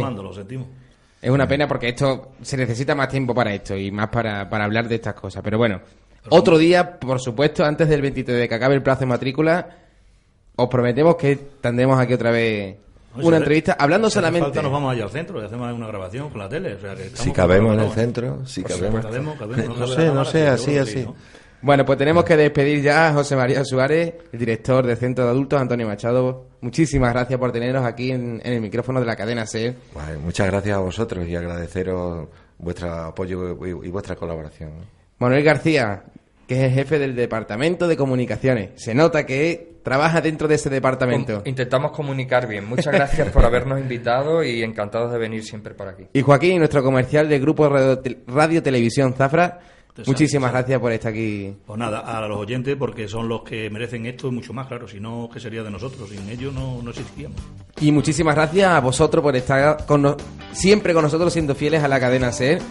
Es 1.21 1.29
una 1.29 1.45
pena 1.45 1.67
porque 1.67 1.89
esto 1.89 2.31
se 2.41 2.55
necesita 2.55 2.95
más 2.95 3.09
tiempo 3.09 3.35
para 3.35 3.53
esto 3.53 3.75
y 3.75 3.91
más 3.91 4.07
para, 4.07 4.41
hablar 4.41 4.87
de 4.87 4.95
estas 4.95 5.15
cosas. 5.15 5.43
Pero 5.43 5.57
bueno, 5.57 5.81
otro 6.29 6.57
día, 6.57 6.97
por 6.97 7.19
supuesto, 7.19 7.65
antes 7.65 7.89
del 7.89 8.01
23 8.01 8.39
de 8.39 8.47
que 8.47 8.55
acabe 8.55 8.75
el 8.75 8.81
plazo 8.81 9.01
de 9.01 9.07
matrícula, 9.07 9.67
os 10.55 10.69
prometemos 10.69 11.17
que 11.17 11.35
tendremos 11.59 11.99
aquí 11.99 12.13
otra 12.13 12.31
vez 12.31 12.77
una 13.15 13.35
entrevista 13.35 13.75
hablando 13.77 14.09
solamente. 14.09 14.45
Falta 14.45 14.61
nos 14.61 14.71
vamos 14.71 14.93
allá 14.93 15.03
al 15.03 15.09
centro 15.09 15.41
y 15.41 15.45
hacemos 15.45 15.73
una 15.73 15.87
grabación 15.87 16.29
con 16.29 16.39
la 16.39 16.47
tele. 16.47 16.77
si 17.15 17.31
cabemos 17.33 17.73
en 17.73 17.79
el 17.81 17.91
centro, 17.91 18.45
si 18.45 18.63
cabemos. 18.63 19.03
no 19.77 19.87
sé, 19.87 20.05
no 20.07 20.23
sé, 20.23 20.47
así, 20.47 20.77
así. 20.77 21.05
Bueno, 21.65 21.83
pues 21.83 21.97
tenemos 21.97 22.23
que 22.23 22.37
despedir 22.37 22.83
ya 22.83 23.07
a 23.07 23.13
José 23.13 23.35
María 23.35 23.65
Suárez, 23.65 24.13
el 24.31 24.37
director 24.37 24.85
del 24.85 24.97
Centro 24.97 25.23
de 25.25 25.31
Adultos, 25.31 25.59
Antonio 25.59 25.87
Machado. 25.87 26.45
Muchísimas 26.61 27.11
gracias 27.11 27.39
por 27.39 27.51
teneros 27.51 27.83
aquí 27.83 28.11
en, 28.11 28.39
el 28.45 28.61
micrófono 28.61 28.99
de 28.99 29.07
la 29.07 29.15
cadena 29.15 29.47
SER. 29.47 29.73
muchas 30.21 30.45
gracias 30.45 30.77
a 30.77 30.79
vosotros 30.79 31.27
y 31.27 31.35
agradeceros 31.35 32.27
vuestro 32.59 32.93
apoyo 32.93 33.65
y, 33.65 33.89
vuestra 33.89 34.15
colaboración. 34.15 34.73
Manuel 35.17 35.43
García, 35.43 36.03
que 36.47 36.53
es 36.53 36.63
el 36.65 36.71
jefe 36.71 36.99
del 36.99 37.15
Departamento 37.15 37.87
de 37.87 37.97
Comunicaciones. 37.97 38.69
Se 38.75 38.93
nota 38.93 39.25
que 39.25 39.79
trabaja 39.81 40.21
dentro 40.21 40.47
de 40.47 40.55
ese 40.55 40.69
departamento. 40.69 41.41
Intentamos 41.45 41.93
comunicar 41.93 42.47
bien. 42.47 42.65
Muchas 42.69 42.93
gracias 42.93 43.29
por 43.29 43.43
habernos 43.43 43.79
invitado 43.79 44.43
y 44.43 44.61
encantados 44.61 45.11
de 45.11 45.17
venir 45.17 45.43
siempre 45.43 45.73
por 45.73 45.87
aquí. 45.87 46.03
Y 46.13 46.21
Joaquín, 46.21 46.59
nuestro 46.59 46.83
comercial 46.83 47.27
del 47.27 47.41
Grupo 47.41 47.67
Radio, 47.67 47.99
Radio 48.27 48.61
Televisión 48.61 49.15
Zafra 49.15 49.61
Muchísimas 50.05 50.51
gracias 50.51 50.79
por 50.79 50.91
estar 50.91 51.11
aquí. 51.11 51.53
Pues 51.65 51.79
nada, 51.79 51.99
a 51.99 52.27
los 52.27 52.37
oyentes, 52.37 52.75
porque 52.75 53.07
son 53.07 53.29
los 53.29 53.43
que 53.43 53.69
merecen 53.69 54.05
esto 54.05 54.31
mucho 54.31 54.53
más, 54.53 54.67
claro, 54.67 54.87
si 54.87 54.99
no, 54.99 55.29
¿qué 55.31 55.39
sería 55.39 55.63
de 55.63 55.71
nosotros? 55.71 56.09
Sin 56.09 56.29
ellos 56.29 56.53
no, 56.53 56.81
no 56.81 56.89
existíamos. 56.89 57.39
Y 57.79 57.91
muchísimas 57.91 58.35
gracias 58.35 58.69
a 58.69 58.79
vosotros 58.81 59.23
por 59.23 59.35
estar 59.35 59.85
con 59.85 60.15
siempre 60.51 60.93
con 60.93 61.03
nosotros 61.03 61.31
siendo 61.31 61.55
fieles 61.55 61.83
a 61.83 61.87
la 61.87 61.99
cadena 61.99 62.31
SER. 62.31 62.61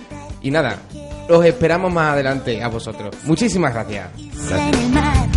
Y 0.42 0.50
nada, 0.50 0.82
los 1.28 1.44
esperamos 1.44 1.92
más 1.92 2.12
adelante 2.12 2.62
a 2.62 2.68
vosotros. 2.68 3.14
Muchísimas 3.24 3.72
gracias. 3.72 4.10
gracias. 4.48 5.34